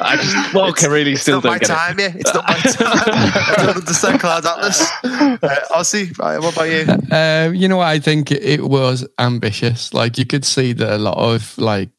[0.00, 2.12] I just, well, I really it's still not don't my get time, yeah.
[2.14, 2.98] It's not my time.
[3.34, 4.80] I don't understand Cloud Atlas.
[5.02, 5.38] Uh,
[5.72, 6.86] Ozzy, uh, what about you?
[7.10, 7.86] Um, you know what?
[7.88, 9.92] I think it was ambitious.
[9.94, 11.90] Like you could see that a lot of like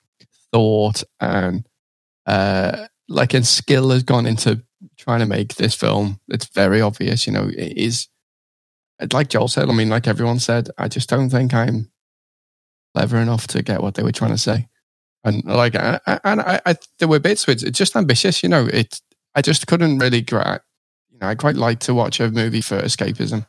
[0.53, 1.65] thought and
[2.25, 4.63] uh, like and skill has gone into
[4.97, 6.19] trying to make this film.
[6.29, 7.25] It's very obvious.
[7.27, 8.07] You know, it is
[9.13, 9.69] like Joel said.
[9.69, 11.91] I mean, like everyone said, I just don't think I'm
[12.95, 14.67] clever enough to get what they were trying to say.
[15.23, 18.43] And like, I, I- and I, I, there were bits it's it's just ambitious.
[18.43, 19.01] You know, it.
[19.35, 20.61] I just couldn't really gra-
[21.11, 23.45] You know, I quite like to watch a movie for escapism.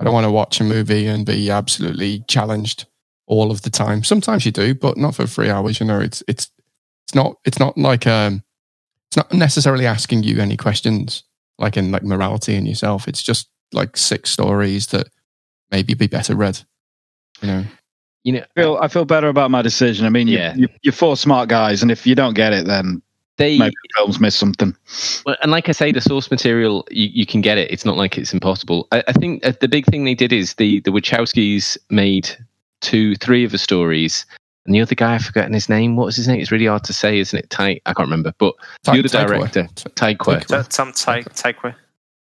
[0.00, 2.86] I don't want to watch a movie and be absolutely challenged
[3.26, 4.02] all of the time.
[4.04, 5.80] Sometimes you do, but not for three hours.
[5.80, 6.50] You know, it's it's
[7.06, 8.42] it's not it's not like um
[9.08, 11.22] it's not necessarily asking you any questions
[11.58, 13.06] like in like morality and yourself.
[13.06, 15.08] It's just like six stories that
[15.70, 16.60] maybe be better read.
[17.40, 17.64] You know,
[18.24, 20.06] You know, I feel, I feel better about my decision.
[20.06, 20.54] I mean, Yeah.
[20.56, 23.02] you, you're four smart guys, and if you don't get it, then
[23.36, 24.76] they maybe the film's missed something.
[25.26, 27.70] Well, and like I say, the source material you, you can get it.
[27.70, 28.86] It's not like it's impossible.
[28.92, 32.30] I, I think uh, the big thing they did is the the Wachowskis made
[32.80, 34.26] two, three of the stories,
[34.66, 35.96] and the other guy I've forgotten his name.
[35.96, 36.40] What was his name?
[36.40, 37.50] It's really hard to say, isn't it?
[37.50, 38.32] Ty, I can't remember.
[38.38, 38.54] But
[38.84, 40.46] the other director, Taika.
[40.46, 41.74] Ta- Tom Ty- Tykwer.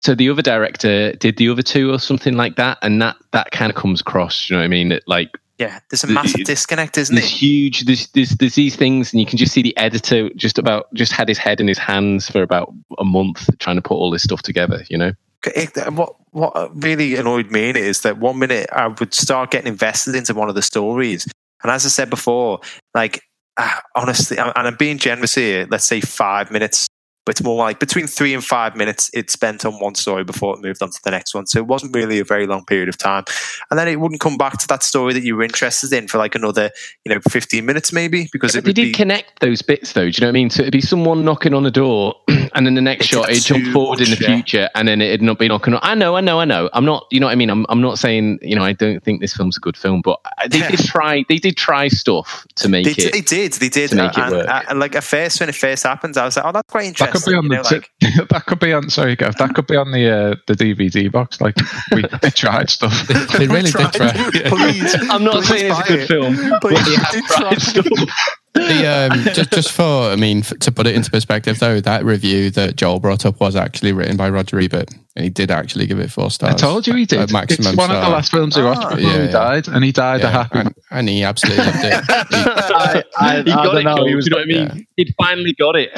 [0.02, 3.50] So the other director did the other two or something like that, and that that
[3.50, 4.48] kind of comes across.
[4.48, 4.88] You know what I mean?
[4.90, 7.30] That, like Yeah, there's a The- massive disconnect, isn't there's it?
[7.30, 10.92] huge there's, there's there's these things and you can just see the editor just about
[10.94, 14.10] just had his head in his hands for about a month trying to put all
[14.10, 15.12] this stuff together you know
[15.54, 16.52] It- what what
[16.82, 20.54] really annoyed me is that one minute I would start getting invested into one of
[20.54, 21.26] the stories,
[21.62, 22.60] and as I said before,
[22.94, 23.20] like
[23.58, 25.66] ah, honestly, and I'm being generous here.
[25.68, 26.86] Let's say five minutes,
[27.24, 30.54] but it's more like between three and five minutes it spent on one story before
[30.56, 31.46] it moved on to the next one.
[31.46, 33.24] So it wasn't really a very long period of time,
[33.70, 36.18] and then it wouldn't come back to that story that you were interested in for
[36.18, 36.70] like another,
[37.04, 38.92] you know, 15 minutes maybe because Yeah, it they did be.
[38.92, 41.54] connect those bits though do you know what i mean so it'd be someone knocking
[41.54, 44.26] on a door and then the next It's shot it'd jump forward in the yeah.
[44.34, 46.84] future and then it'd not be knocking on i know i know i know i'm
[46.84, 49.20] not you know what i mean i'm, I'm not saying you know i don't think
[49.20, 50.18] this film's a good film but
[50.50, 50.70] they Yeah.
[50.70, 53.96] did try they did try stuff to make They, it they did, they did, to
[53.96, 54.46] make it work.
[54.48, 56.86] and, and like at first when it first happened, I was like, "Oh, that's quite
[57.12, 58.90] That could be on you the know, like, that could be on.
[58.90, 59.36] Sorry, Gav.
[59.36, 61.40] That could be on the uh, the DVD box.
[61.40, 61.56] Like
[61.92, 63.06] we they tried stuff.
[63.08, 64.12] they really did try.
[64.12, 66.08] Please, i'm not please saying it's a good it.
[66.08, 70.58] film but Please they have tried stuff The, um, just, just for, I mean, f-
[70.60, 74.16] to put it into perspective, though, that review that Joel brought up was actually written
[74.16, 76.54] by Roger Ebert, and he did actually give it four stars.
[76.54, 77.32] I told you he A did.
[77.32, 78.94] maximum it's one of the last films he watched Ah.
[78.96, 79.30] before Yeah, he yeah.
[79.30, 80.58] died, and he died a happy.
[80.58, 82.04] and, and he absolutely loved it.
[82.10, 83.96] I, I, he got don't it know.
[83.98, 84.82] Joel, He was you know what i mean yeah.
[84.96, 85.90] he'd finally got it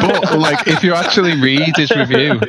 [0.00, 2.40] but like, if you actually read his review,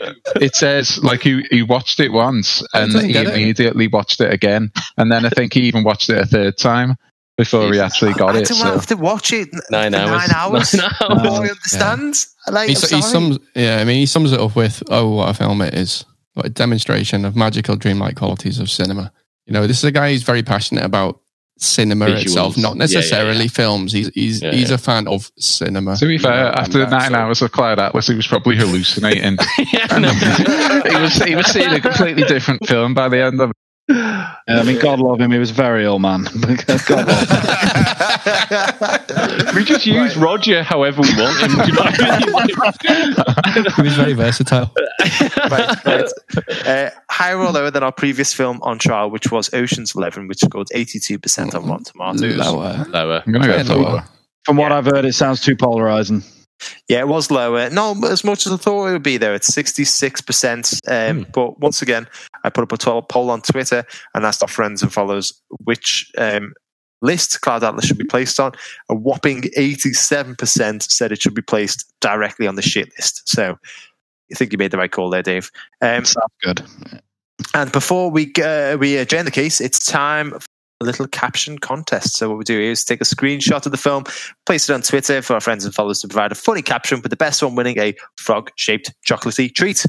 [0.41, 3.34] it says like he, he watched it once and he get it.
[3.34, 6.95] immediately watched it again, and then I think he even watched it a third time
[7.40, 8.46] before we actually got I it.
[8.48, 10.10] don't So have to watch it Nine for hours.
[10.28, 10.74] Nine hours.
[10.82, 11.22] Nine hours.
[11.22, 12.16] Before I understand.
[12.52, 15.30] Like, he, I'm he sums, yeah, I mean, he sums it up with, "Oh, what
[15.30, 16.04] a film it is!
[16.34, 19.12] What a demonstration of magical, dreamlike qualities of cinema."
[19.46, 21.22] You know, this is a guy who's very passionate about
[21.60, 22.22] cinema Visuals.
[22.24, 23.48] itself, not Yeah, yeah, necessarily yeah.
[23.50, 23.92] films.
[23.94, 24.76] He's he's Yeah, he's yeah.
[24.76, 25.96] a fan of cinema.
[25.98, 28.28] to be fair, know, and after that, nine so- hours of Cloud Atlas, he was
[28.28, 29.38] probably hallucinating.
[29.74, 30.12] yeah, no.
[30.14, 33.52] he was he was seeing a completely different film by the end of
[33.90, 34.40] it.
[34.48, 35.32] I mean, God love him.
[35.32, 36.24] He was a very ill man.
[36.26, 37.38] God love him.
[39.56, 41.52] we just use Roger however we want him.
[41.52, 43.66] Do you know what I mean?
[43.76, 44.72] He was very versatile.
[45.50, 46.12] right, right.
[46.66, 50.40] Uh, higher or lower than our previous film on trial, which was Ocean's Eleven, which
[50.40, 52.38] scored 82% on Rotten Tomatoes.
[52.38, 52.86] Lower.
[52.90, 53.24] Lower.
[53.26, 53.92] I'm going to go lower.
[53.92, 54.06] lower.
[54.46, 56.24] From what I've heard, it sounds too polarizing.
[56.88, 57.70] Yeah, it was lower.
[57.70, 59.34] Not as much as I thought it would be, though.
[59.34, 60.80] It's 66%.
[60.88, 62.08] Um, But once again,
[62.44, 63.84] I put up a poll on Twitter
[64.14, 65.34] and asked our friends and followers
[65.64, 66.54] which um,
[67.02, 68.54] list Cloud Atlas should be placed on.
[68.90, 73.28] A whopping 87% said it should be placed directly on the shit list.
[73.28, 73.58] So
[74.32, 75.52] I think you made the right call there, Dave.
[75.82, 76.64] Um, Sounds good.
[77.54, 80.46] and before we uh, we adjourn the case, it's time for
[80.82, 82.16] a little caption contest.
[82.18, 84.06] So what we do is take a screenshot of the film,
[84.46, 87.10] place it on Twitter for our friends and followers to provide a funny caption, with
[87.10, 89.86] the best one winning a frog-shaped chocolatey treat.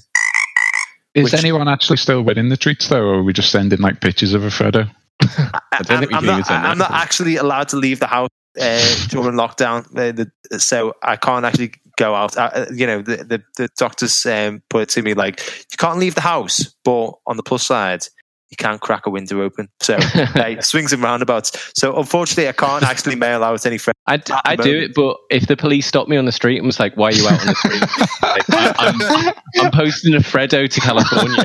[1.14, 4.00] Is Which- anyone actually still winning the treats though, or are we just sending like
[4.00, 4.90] pictures of a Freddo?
[5.22, 8.30] I, don't think we am can not, I'm not actually allowed to leave the house
[8.58, 12.36] uh, during lockdown, uh, the, so I can't actually go out.
[12.36, 15.40] Uh, you know, the the, the doctors um, put it to me like
[15.70, 18.06] you can't leave the house, but on the plus side.
[18.50, 19.98] You can't crack a window open, so
[20.34, 21.72] hey, swings and roundabouts.
[21.74, 23.94] So unfortunately, I can't actually mail out any friends.
[24.08, 26.66] I, d- I do it, but if the police stopped me on the street and
[26.66, 27.80] was like, "Why are you out on the street?"
[28.22, 31.44] like, I, I'm, I'm posting a Freddo to California.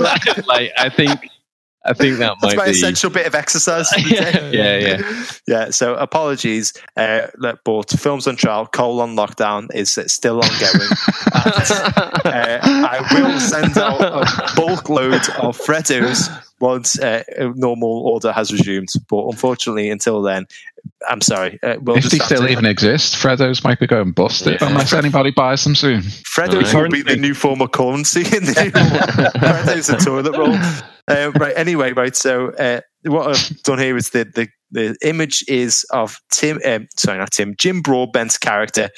[0.00, 1.28] like, like, I think,
[1.84, 2.70] I think that That's might my be.
[2.72, 3.88] essential bit of exercise.
[3.88, 4.50] for the yeah, day.
[4.52, 5.24] yeah, yeah.
[5.48, 5.70] yeah.
[5.70, 10.90] So apologies, uh, look, but films on trial, colon lockdown is still ongoing.
[11.34, 16.28] uh, I will send out a bulk load of Freddos
[16.60, 18.88] once uh, a normal order has resumed.
[19.08, 20.46] But unfortunately, until then,
[21.08, 21.58] I'm sorry.
[21.62, 24.68] Uh, we'll if just they still to- even exist, Freddos might be going busted Yeah.
[24.68, 26.02] unless anybody buys them soon.
[26.02, 28.70] Freddos will be the new form of currency in the new
[29.40, 30.58] Freddos a toilet roll.
[31.10, 31.54] Uh, right.
[31.56, 32.14] Anyway, right.
[32.16, 36.60] So uh, what I've done here is the the, the image is of Tim.
[36.64, 37.54] Um, sorry, not Tim.
[37.58, 38.90] Jim Broadbent's character,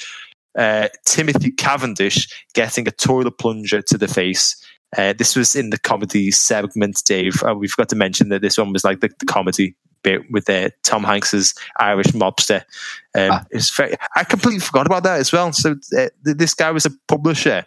[0.57, 4.55] uh, Timothy Cavendish, getting a toilet plunger to the face.
[4.95, 7.41] Uh, this was in the comedy segment, Dave.
[7.43, 10.47] Uh, we forgot to mention that this one was like the, the comedy bit with
[10.49, 12.61] uh, Tom Hanks's Irish mobster.
[13.17, 13.43] Um, Ah.
[13.49, 15.51] it's very, I completely forgot about that as well.
[15.53, 17.63] So uh, th- this guy was a publisher.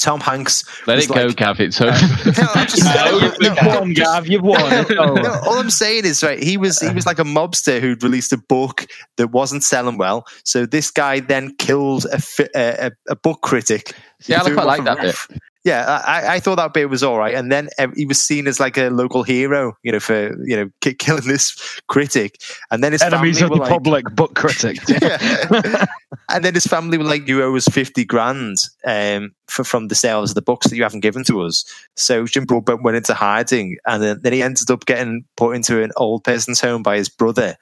[0.00, 0.64] Tom Hanks.
[0.86, 1.60] Let was it go, like- Gav.
[1.60, 2.40] It's uh, over.
[2.42, 4.26] No, I'm just- No, no, you've no, won, Gav.
[4.28, 4.86] You've won.
[4.90, 6.42] No, all I'm saying is right.
[6.42, 8.86] He was he was like a mobster who'd released a book
[9.16, 10.26] that wasn't selling well.
[10.44, 12.20] So this guy then killed a
[12.54, 13.94] a, a, a book critic.
[14.26, 15.40] Yeah, I quite him like off that bit.
[15.64, 18.46] Yeah, I, I thought that bit was all right, and then um, he was seen
[18.46, 22.38] as like a local hero, you know, for you know ki- killing this critic,
[22.70, 24.78] and then his Enemies family of were the like, public, book critic.
[24.88, 25.86] Yeah.
[26.28, 29.94] and then his family were like, "You owe us fifty grand um, for, from the
[29.94, 31.64] sales of the books that you haven't given to us."
[31.96, 35.82] So Jim Broadbent went into hiding, and then, then he ended up getting put into
[35.82, 37.56] an old person's home by his brother.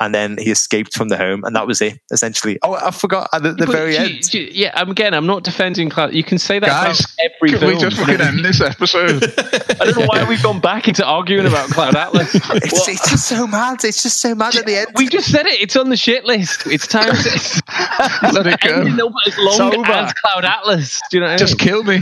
[0.00, 2.58] And then he escaped from the home, and that was it, essentially.
[2.62, 4.20] Oh, I forgot at the, the very do- end.
[4.30, 6.14] do- yeah, again, I'm not defending Cloud.
[6.14, 7.74] You can say that Guys, about every Can film.
[7.74, 9.22] we just fucking end this episode?
[9.80, 12.34] I don't know why we've gone back into arguing about Cloud Atlas.
[12.62, 13.84] It's, it's just so mad.
[13.84, 14.88] It's just so mad at the end.
[14.96, 15.60] we just said it.
[15.60, 16.66] It's on the shit list.
[16.66, 18.80] It's time to Let it go.
[18.80, 21.00] ending up as long as Cloud Atlas.
[21.10, 21.96] Do you know what I Just kill me.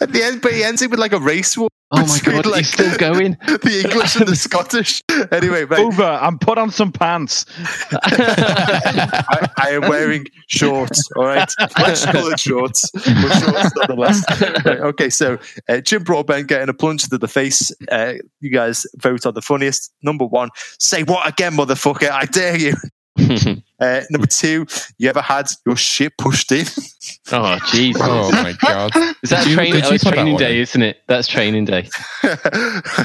[0.00, 1.68] At the end, but he ends it with like a race war.
[1.92, 3.36] Oh my god, like, he's still going.
[3.46, 5.02] the English and the Scottish.
[5.30, 5.80] Anyway, right.
[5.80, 6.02] Over.
[6.02, 7.46] I'm put on some pants.
[7.92, 11.48] I, I am wearing shorts, all right?
[11.76, 14.24] Flesh coloured shorts, but shorts nonetheless.
[14.40, 17.70] Right, okay, so uh, Jim Broadbent getting a plunge to the face.
[17.88, 19.92] Uh, you guys vote on the funniest.
[20.02, 22.10] Number one, say what again, motherfucker?
[22.10, 23.62] I dare you.
[23.78, 24.66] Uh, number two,
[24.98, 26.64] you ever had your shit pushed in?
[27.32, 27.94] oh jeez.
[28.00, 28.90] Oh my god!
[29.22, 30.60] Is that Did you- train, did oh, you it's put that training day, in?
[30.62, 30.96] isn't it?
[31.08, 31.88] That's training day.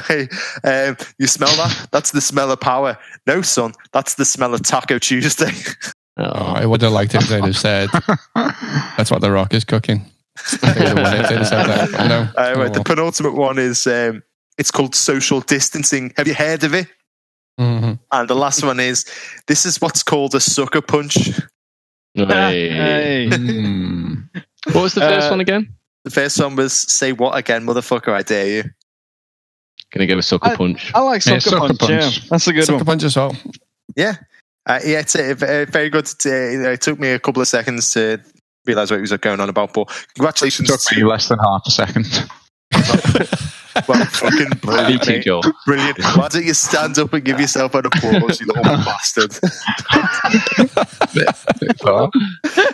[0.08, 0.28] Hey,
[0.64, 1.88] um, you smell that?
[1.92, 2.98] That's the smell of power.
[3.28, 5.52] No, son, that's the smell of Taco Tuesday.
[6.18, 6.24] Oh.
[6.54, 7.90] I would have liked it if they'd have said
[8.98, 10.06] that's what the Rock is cooking.
[10.38, 11.92] I think they'd have won it if they'd have said that.
[11.92, 12.20] but No.
[12.22, 14.24] Uh, Oh, right, the penultimate one is um,
[14.58, 16.14] it's called social distancing.
[16.18, 16.88] Have you heard of it?
[17.62, 18.00] Mhm.
[18.12, 19.06] And the last one is
[19.48, 21.16] this is what's called a sucker punch.
[21.16, 21.34] Hey.
[22.16, 23.30] Hey.
[23.32, 24.30] Mm.
[24.74, 25.74] What was the first Uh, one again?
[26.04, 28.64] The first one was say what again, motherfucker, I dare you.
[29.94, 30.92] Gonna give a sucker punch.
[30.96, 31.80] I like Yeah, sucker, sucker punch.
[31.80, 31.92] punch.
[32.18, 32.86] Yeah, that's a good Sucker one.
[32.86, 33.36] punch as well.
[33.96, 34.16] Yeah.
[34.66, 36.08] Uh, yeah, it's uh, v- very good.
[36.26, 38.20] Uh, it took me a couple of seconds to
[38.66, 40.70] realize what he was going on about, but congratulations.
[40.70, 42.08] Took me less than half a second.
[43.88, 45.04] well, fucking Me brilliant.
[45.04, 45.12] too,
[45.44, 45.54] mate.
[45.66, 45.98] Brilliant.
[46.16, 49.32] Why don't you stand up and give yourself an applause, you little bastard?
[51.84, 52.12] Well,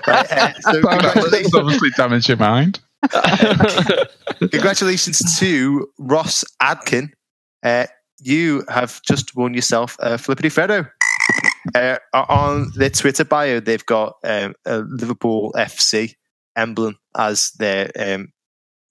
[0.08, 1.56] Right, uh, so that congratulations.
[1.56, 2.80] obviously damaged your mind.
[4.52, 7.10] Congratulations to Ross Adkin.
[7.64, 7.86] Uh,
[8.22, 10.90] you have just won yourself a Flippity Freddo.
[11.76, 16.16] Uh, on their Twitter bio, they've got um, a Liverpool FC
[16.56, 18.30] emblem as their um,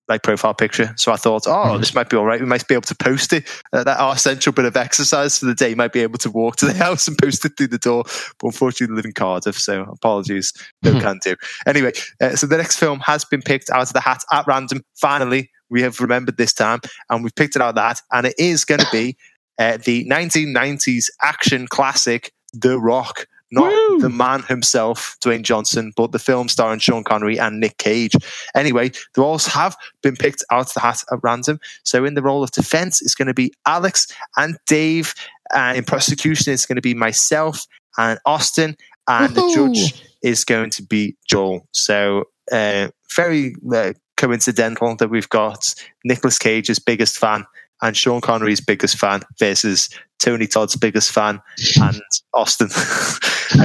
[0.09, 0.93] like profile picture.
[0.97, 1.81] So I thought, oh, hmm.
[1.81, 2.41] this might be all right.
[2.41, 3.49] We might be able to post it.
[3.73, 6.57] Uh, that our central bit of exercise for the day might be able to walk
[6.57, 8.05] to the house and post it through the door.
[8.39, 10.53] But unfortunately, I live in Cardiff, so apologies,
[10.83, 11.01] no hmm.
[11.01, 11.37] can do.
[11.67, 14.83] Anyway, uh, so the next film has been picked out of the hat at random.
[14.97, 16.81] Finally, we have remembered this time,
[17.11, 19.17] and we've picked it out of that, and it is going to be
[19.59, 24.01] uh, the 1990s action classic, The Rock not Woo!
[24.01, 28.15] the man himself, Dwayne Johnson, but the film starring Sean Connery and Nick Cage.
[28.55, 31.61] Anyway, the roles have been picked out of the hat at random.
[31.85, 35.15] So in the role of defense, it's going to be Alex and Dave.
[35.55, 37.67] Uh, in prosecution, it's going to be myself
[37.99, 38.77] and Austin,
[39.09, 39.69] and Woo-hoo!
[39.69, 41.67] the judge is going to be Joel.
[41.73, 45.75] So uh, very uh, coincidental that we've got
[46.05, 47.47] Nicolas Cage's biggest fan
[47.83, 49.89] and Sean Connery's biggest fan versus
[50.19, 51.41] Tony Todd's biggest fan
[51.81, 52.01] and
[52.33, 52.69] Austin.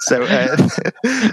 [0.00, 0.68] so, uh,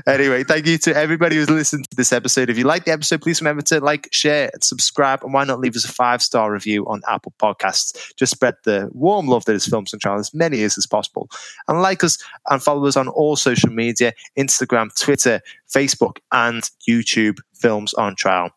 [0.07, 2.49] anyway, thank you to everybody who's listened to this episode.
[2.49, 5.23] If you like the episode, please remember to like, share, and subscribe.
[5.23, 8.13] And why not leave us a five star review on Apple Podcasts?
[8.15, 11.29] Just spread the warm love that is Films on Trial as many years as possible.
[11.67, 12.17] And like us
[12.49, 15.41] and follow us on all social media Instagram, Twitter,
[15.73, 18.51] Facebook, and YouTube, Films on Trial.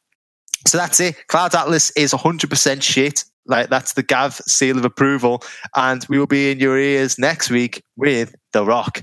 [0.67, 1.27] So that's it.
[1.29, 3.25] Cloud Atlas is 100% shit.
[3.47, 5.43] Like that's the Gav seal of approval.
[5.77, 9.03] And we will be in your ears next week with The Rock.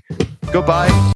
[0.51, 1.03] Goodbye.